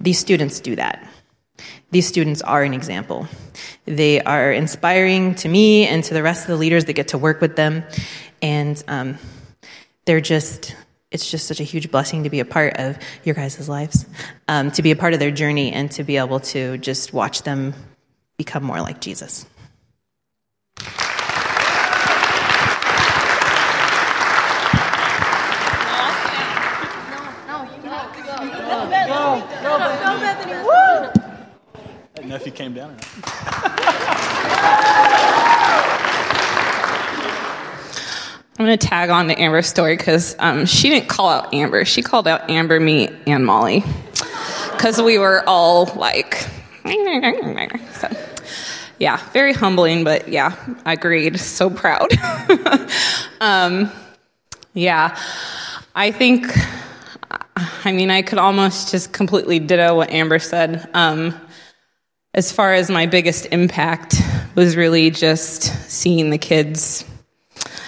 [0.00, 1.08] these students do that.
[1.90, 3.28] These students are an example.
[3.84, 7.18] They are inspiring to me and to the rest of the leaders that get to
[7.18, 7.84] work with them.
[8.40, 9.18] And um,
[10.06, 10.74] they're just,
[11.10, 14.06] it's just such a huge blessing to be a part of your guys' lives,
[14.48, 17.42] um, to be a part of their journey and to be able to just watch
[17.42, 17.74] them
[18.38, 19.46] become more like Jesus.
[32.52, 32.96] I didn't know if you came down or.
[38.58, 41.84] I'm going to tag on to Amber's story because um, she didn't call out Amber.
[41.84, 43.82] She called out Amber, me, and Molly.
[44.72, 46.46] Because we were all like,
[46.84, 48.08] so,
[48.98, 51.40] yeah, very humbling, but yeah, I agreed.
[51.40, 52.10] So proud.
[53.40, 53.90] um,
[54.74, 55.18] yeah,
[55.94, 56.46] I think,
[57.56, 60.88] I mean, I could almost just completely ditto what Amber said.
[60.94, 61.34] Um,
[62.34, 64.20] as far as my biggest impact
[64.54, 67.04] was really just seeing the kids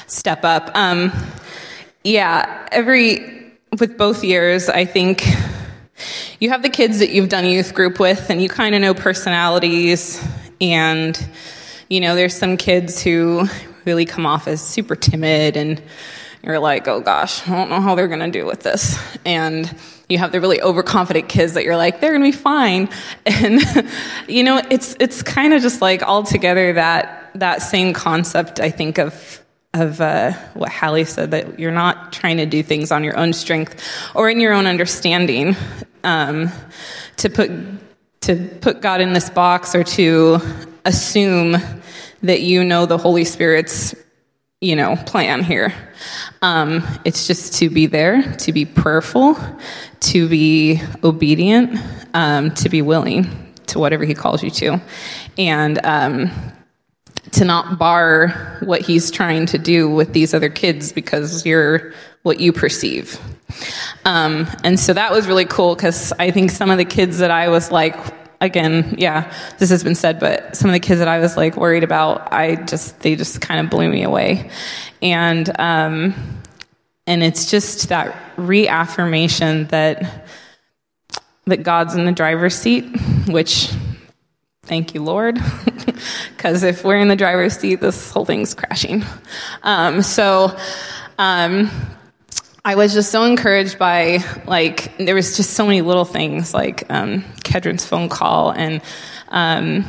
[0.07, 0.71] step up.
[0.75, 1.13] Um,
[2.03, 5.27] yeah, every with both years, I think
[6.41, 8.95] you have the kids that you've done youth group with, and you kind of know
[8.95, 10.23] personalities.
[10.61, 11.19] And
[11.89, 13.49] you know, there's some kids who
[13.85, 15.83] really come off as super timid, and
[16.43, 18.99] you're like, oh gosh, I don't know how they're going to do with this.
[19.25, 19.75] And
[20.15, 22.89] you have the really overconfident kids that you're like, they're going to be fine.
[23.27, 23.61] And,
[24.29, 28.99] you know, it's, it's kind of just like altogether that, that same concept, I think,
[28.99, 29.43] of,
[29.75, 33.33] of uh, what Hallie said, that you're not trying to do things on your own
[33.33, 33.83] strength
[34.15, 35.57] or in your own understanding
[36.05, 36.49] um,
[37.17, 37.51] to put
[38.21, 40.39] to put God in this box or to
[40.87, 41.57] assume
[42.23, 43.95] that you know the Holy Spirit's
[44.65, 45.75] you know plan here.
[46.41, 49.37] Um, it's just to be there, to be prayerful,
[50.01, 51.79] to be obedient,
[52.15, 54.81] um, to be willing to whatever He calls you to,
[55.37, 56.31] and um,
[57.33, 61.93] to not bar what He's trying to do with these other kids because you're
[62.23, 63.21] what you perceive.
[64.07, 67.31] Um, and so that was really cool because I think some of the kids that
[67.31, 67.97] I was like,
[68.41, 71.57] again, yeah, this has been said, but some of the kids that I was like
[71.57, 74.51] worried about, I just, they just kind of blew me away.
[75.03, 76.15] And, um,
[77.07, 80.29] and it's just that reaffirmation that,
[81.47, 82.85] that God's in the driver's seat,
[83.29, 83.71] which
[84.63, 85.39] thank you, Lord.
[86.37, 89.03] Because if we're in the driver's seat, this whole thing's crashing.
[89.63, 90.55] Um, so,
[91.19, 91.71] um,
[92.67, 96.85] I was just so encouraged by like there was just so many little things like
[96.89, 98.81] um, Kedron's phone call and
[99.29, 99.85] um,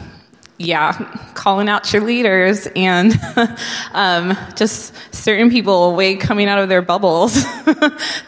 [0.58, 0.92] yeah,
[1.36, 3.18] calling out cheerleaders and
[3.94, 7.36] um, just certain people away coming out of their bubbles.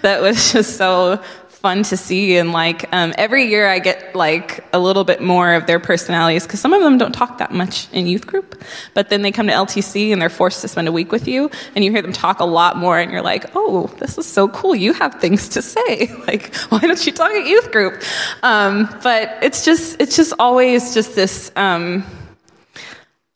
[0.02, 1.22] that was just so
[1.58, 2.38] fun to see.
[2.38, 6.44] And like um, every year i get like a little bit more of their personalities
[6.44, 8.62] because some of them don't talk that much in youth group.
[8.94, 11.50] But then they come to ltc and they're forced to spend a week with you
[11.76, 14.48] and you hear them talk a lot more and you're like oh this is so
[14.48, 14.76] cool.
[14.76, 16.12] You have things to say.
[16.28, 18.04] Like why don't you talk at youth group?
[18.44, 22.04] Um, but it's just it's just always just this um,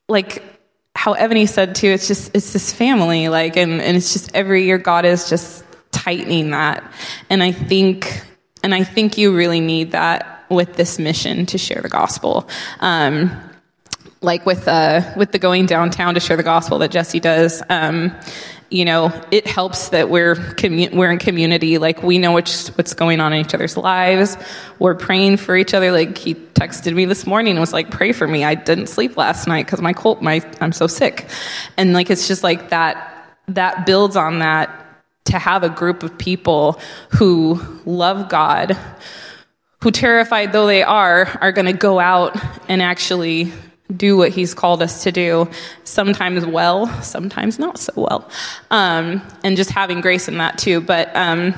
[0.10, 0.44] like
[1.02, 4.66] how Ebony said too, it's just it's this family, like, and, and it's just every
[4.66, 5.66] year God is just
[6.04, 6.84] tightening that.
[7.30, 8.24] And I think,
[8.64, 12.48] and I think you really need that with this mission to share the gospel.
[12.80, 13.32] Um,
[14.22, 17.64] like with uh, with the going downtown to share the gospel that Jesse does.
[17.70, 18.16] Um,
[18.70, 21.78] you know, it helps that we're commu- we're in community.
[21.78, 24.38] Like we know what's what's going on in each other's lives.
[24.80, 25.92] We're praying for each other.
[25.92, 28.44] Like he texted me this morning and was like, "Pray for me.
[28.44, 31.28] I didn't sleep last night because my cold, my I'm so sick."
[31.76, 33.08] And like it's just like that.
[33.48, 34.81] That builds on that
[35.26, 38.78] to have a group of people who love God,
[39.82, 42.36] who terrified though they are, are going to go out
[42.70, 43.52] and actually
[43.96, 45.50] do what he's called us to do,
[45.84, 48.30] sometimes well, sometimes not so well.
[48.70, 50.82] Um, and just having grace in that too.
[50.82, 51.54] But um,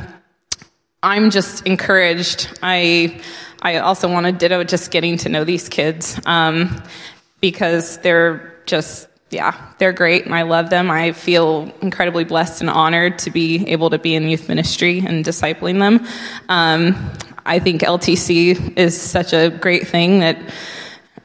[1.01, 2.57] I'm just encouraged.
[2.61, 3.21] I
[3.61, 6.83] I also want to ditto just getting to know these kids um,
[7.39, 10.91] because they're just yeah, they're great and I love them.
[10.91, 15.25] I feel incredibly blessed and honored to be able to be in youth ministry and
[15.25, 16.07] discipling them.
[16.49, 17.11] Um,
[17.45, 20.37] I think LTC is such a great thing that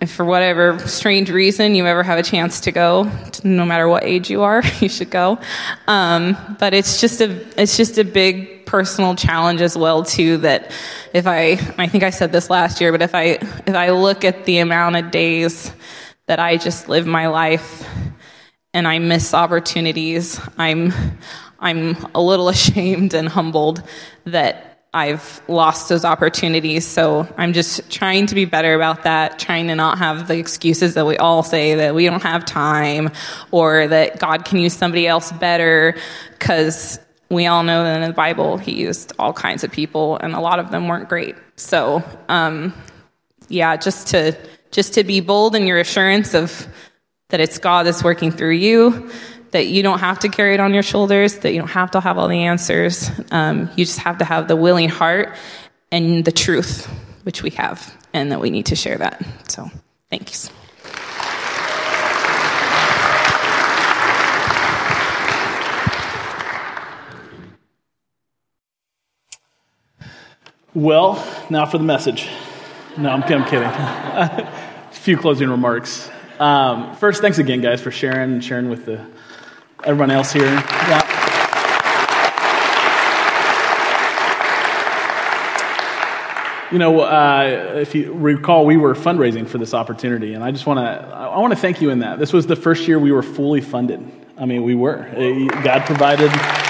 [0.00, 3.10] if for whatever strange reason you ever have a chance to go,
[3.42, 5.38] no matter what age you are, you should go.
[5.86, 10.38] Um, but it's just a it's just a big personal challenge as well too.
[10.38, 10.72] That
[11.12, 14.24] if I I think I said this last year, but if I if I look
[14.24, 15.72] at the amount of days
[16.28, 17.86] that I just live my life
[18.72, 20.92] and I miss opportunities, I'm
[21.58, 23.82] I'm a little ashamed and humbled
[24.24, 26.86] that I've lost those opportunities.
[26.86, 30.94] So I'm just trying to be better about that, trying to not have the excuses
[30.94, 33.10] that we all say that we don't have time
[33.50, 35.94] or that God can use somebody else better
[36.30, 36.98] because
[37.28, 40.40] we all know that in the Bible he used all kinds of people and a
[40.40, 41.36] lot of them weren't great.
[41.56, 42.72] So, um,
[43.48, 44.36] yeah, just to,
[44.70, 46.66] just to be bold in your assurance of
[47.28, 49.10] that it's God that's working through you
[49.50, 52.00] that you don't have to carry it on your shoulders, that you don't have to
[52.00, 53.10] have all the answers.
[53.30, 55.34] Um, you just have to have the willing heart
[55.90, 56.86] and the truth,
[57.22, 59.22] which we have, and that we need to share that.
[59.48, 59.70] So,
[60.10, 60.50] thanks.
[70.74, 72.28] Well, now for the message.
[72.98, 73.62] No, I'm, I'm kidding.
[73.62, 76.10] a few closing remarks.
[76.40, 79.06] Um, first, thanks again, guys, for sharing and sharing with the
[79.84, 80.42] everyone else here.
[80.42, 81.14] Yeah.
[86.72, 90.66] You know, uh, if you recall, we were fundraising for this opportunity, and I just
[90.66, 92.18] want to I want to thank you in that.
[92.18, 94.00] This was the first year we were fully funded.
[94.36, 95.08] I mean, we were.
[95.62, 96.67] God provided.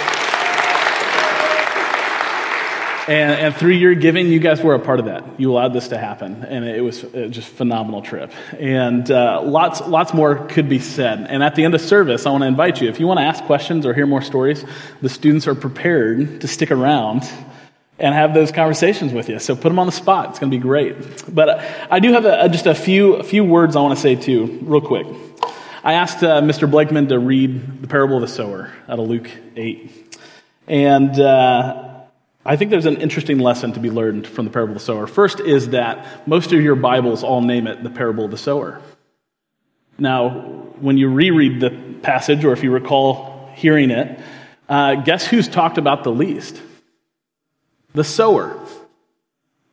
[3.09, 5.41] And, and, through your giving, you guys were a part of that.
[5.41, 8.31] You allowed this to happen, and it was just a phenomenal trip.
[8.59, 11.21] And uh, lots, lots more could be said.
[11.21, 12.89] And at the end of service, I want to invite you.
[12.91, 14.63] If you want to ask questions or hear more stories,
[15.01, 17.23] the students are prepared to stick around
[17.99, 19.39] and have those conversations with you.
[19.39, 20.29] So put them on the spot.
[20.29, 21.35] It's going to be great.
[21.35, 24.01] But uh, I do have a, just a few, a few words I want to
[24.03, 25.07] say too, real quick.
[25.83, 26.71] I asked uh, Mr.
[26.71, 30.19] Blakeman to read the parable of the sower out of Luke 8.
[30.67, 31.88] And uh,
[32.49, 35.07] I think there's an interesting lesson to be learned from the parable of the sower.
[35.07, 38.81] First is that most of your Bibles all name it the parable of the sower.
[39.99, 40.31] Now,
[40.81, 41.69] when you reread the
[42.01, 44.19] passage, or if you recall hearing it,
[44.67, 46.59] uh, guess who's talked about the least?
[47.93, 48.59] The sower.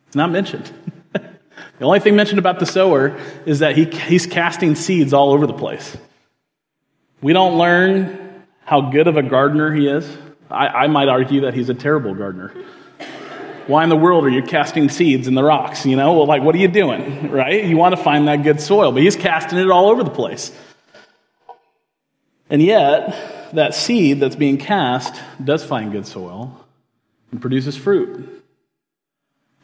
[0.07, 0.69] It's not mentioned.
[1.13, 5.47] the only thing mentioned about the sower is that he, he's casting seeds all over
[5.47, 5.95] the place.
[7.21, 10.05] We don't learn how good of a gardener he is.
[10.49, 12.53] I, I might argue that he's a terrible gardener.
[13.67, 15.85] Why in the world are you casting seeds in the rocks?
[15.85, 17.65] You know, well, like, what are you doing, right?
[17.65, 20.51] You want to find that good soil, but he's casting it all over the place.
[22.47, 26.63] And yet, that seed that's being cast does find good soil
[27.31, 28.43] and produces fruit.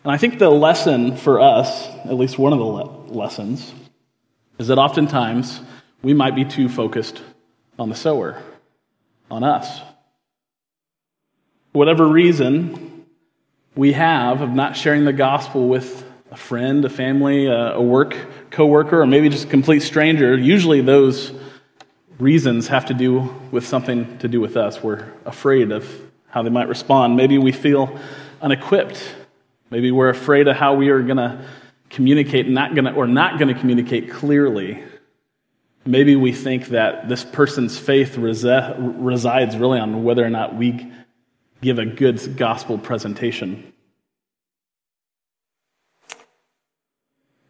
[0.03, 3.71] And I think the lesson for us, at least one of the le- lessons,
[4.57, 5.61] is that oftentimes
[6.01, 7.21] we might be too focused
[7.77, 8.41] on the sower,
[9.29, 9.81] on us
[11.71, 13.05] whatever reason
[13.75, 18.15] we have of not sharing the gospel with a friend, a family, a work
[18.51, 21.33] coworker, or maybe just a complete stranger, usually those
[22.19, 24.81] reasons have to do with something to do with us.
[24.81, 25.89] We're afraid of
[26.27, 27.17] how they might respond.
[27.17, 27.99] Maybe we feel
[28.41, 29.01] unequipped.
[29.69, 31.43] Maybe we're afraid of how we are going to
[31.89, 34.83] communicate not gonna, or not going to communicate clearly.
[35.85, 40.91] Maybe we think that this person's faith resi- resides really on whether or not we
[41.61, 43.71] give a good gospel presentation.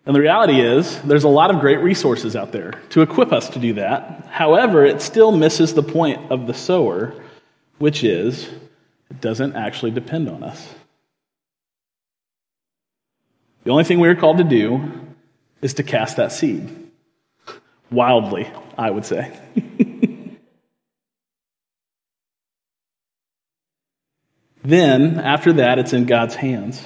[0.05, 3.49] And the reality is, there's a lot of great resources out there to equip us
[3.49, 4.27] to do that.
[4.29, 7.13] However, it still misses the point of the sower,
[7.77, 8.49] which is
[9.09, 10.73] it doesn't actually depend on us.
[13.63, 14.89] The only thing we are called to do
[15.61, 16.89] is to cast that seed.
[17.91, 19.37] Wildly, I would say.
[24.63, 26.81] Then, after that, it's in God's hands.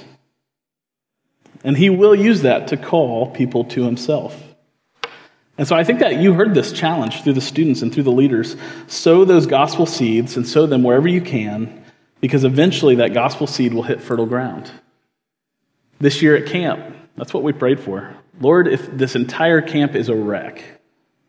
[1.64, 4.42] And He will use that to call people to Himself.
[5.58, 8.12] And so I think that you heard this challenge through the students and through the
[8.12, 8.56] leaders.
[8.88, 11.84] Sow those gospel seeds and sow them wherever you can,
[12.20, 14.70] because eventually that gospel seed will hit fertile ground.
[16.00, 18.14] This year at camp, that's what we prayed for.
[18.40, 20.62] Lord, if this entire camp is a wreck,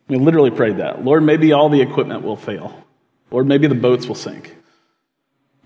[0.08, 1.04] we literally prayed that.
[1.04, 2.84] Lord, maybe all the equipment will fail.
[3.30, 4.56] Lord, maybe the boats will sink.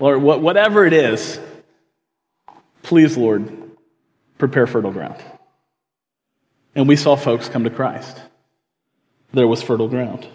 [0.01, 1.39] Lord, whatever it is,
[2.81, 3.47] please, Lord,
[4.39, 5.21] prepare fertile ground.
[6.73, 8.19] And we saw folks come to Christ.
[9.31, 10.27] There was fertile ground.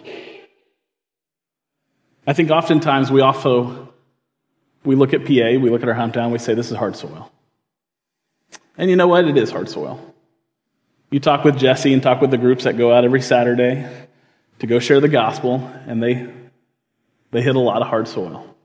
[2.25, 3.93] I think oftentimes we also
[4.85, 7.29] we look at PA, we look at our hometown, we say this is hard soil.
[8.77, 9.25] And you know what?
[9.25, 9.99] It is hard soil.
[11.11, 13.85] You talk with Jesse and talk with the groups that go out every Saturday
[14.59, 16.31] to go share the gospel, and they
[17.31, 18.56] they hit a lot of hard soil.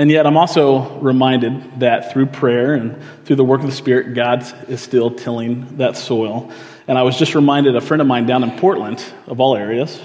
[0.00, 4.14] And yet, I'm also reminded that through prayer and through the work of the Spirit,
[4.14, 6.50] God is still tilling that soil.
[6.88, 10.00] And I was just reminded a friend of mine down in Portland, of all areas,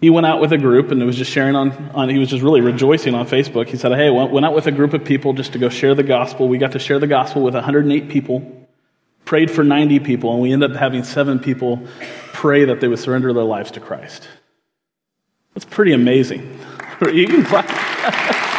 [0.00, 2.42] he went out with a group and was just sharing on, on he was just
[2.42, 3.68] really rejoicing on Facebook.
[3.68, 6.02] He said, Hey, went out with a group of people just to go share the
[6.02, 6.48] gospel.
[6.48, 8.66] We got to share the gospel with 108 people,
[9.26, 11.86] prayed for 90 people, and we ended up having seven people
[12.32, 14.26] pray that they would surrender their lives to Christ.
[15.52, 16.58] That's pretty amazing.
[17.02, 18.48] You can clap.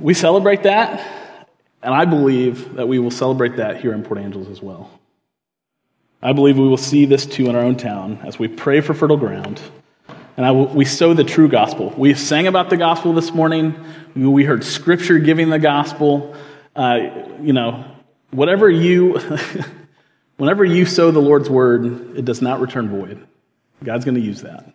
[0.00, 1.46] we celebrate that,
[1.82, 4.90] and I believe that we will celebrate that here in Port Angeles as well.
[6.22, 8.94] I believe we will see this too in our own town as we pray for
[8.94, 9.60] fertile ground.
[10.36, 11.92] And we sow the true gospel.
[11.96, 13.74] We sang about the gospel this morning.
[14.14, 16.34] We heard scripture giving the gospel.
[16.76, 16.98] Uh,
[17.40, 17.84] you know,
[18.30, 19.18] whatever you,
[20.36, 23.26] whenever you sow the Lord's word, it does not return void.
[23.82, 24.72] God's going to use that.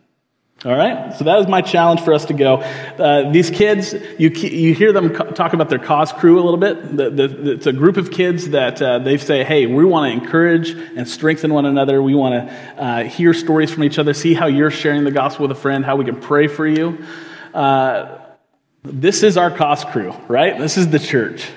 [0.66, 1.14] All right?
[1.18, 2.56] So that is my challenge for us to go.
[2.56, 6.96] Uh, these kids, you, you hear them talk about their cause crew a little bit.
[6.96, 10.24] The, the, it's a group of kids that uh, they say, hey, we want to
[10.24, 12.02] encourage and strengthen one another.
[12.02, 15.50] We want to uh, hear stories from each other, see how you're sharing the gospel
[15.50, 17.04] with a friend, how we can pray for you.
[17.54, 18.20] Uh,
[18.84, 20.58] this is our cause crew, right?
[20.58, 21.50] This is the church.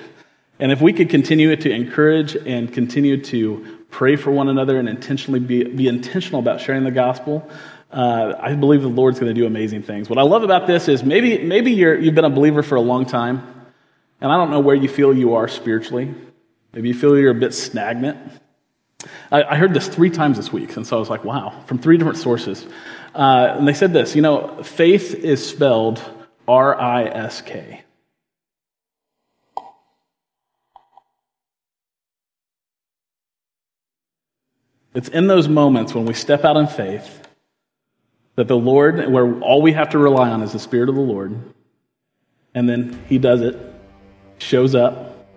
[0.59, 4.89] And if we could continue to encourage and continue to pray for one another and
[4.89, 7.49] intentionally be, be intentional about sharing the gospel,
[7.91, 10.09] uh, I believe the Lord's going to do amazing things.
[10.09, 12.81] What I love about this is maybe, maybe you're, you've been a believer for a
[12.81, 13.65] long time,
[14.19, 16.13] and I don't know where you feel you are spiritually.
[16.73, 18.17] Maybe you feel you're a bit stagnant.
[19.31, 21.77] I, I heard this three times this week, and so I was like, wow, from
[21.77, 22.65] three different sources.
[23.15, 26.01] Uh, and they said this you know, faith is spelled
[26.47, 27.83] R I S K.
[34.93, 37.16] It's in those moments when we step out in faith
[38.37, 41.01] that the Lord, where all we have to rely on is the Spirit of the
[41.01, 41.37] Lord,
[42.53, 43.57] and then He does it,
[44.37, 45.27] shows up,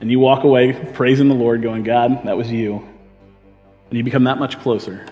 [0.00, 2.76] and you walk away praising the Lord, going, God, that was you.
[3.90, 5.06] And you become that much closer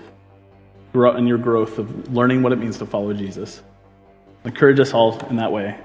[0.95, 3.63] in your growth of learning what it means to follow Jesus.
[4.47, 5.79] encourage us all in that way.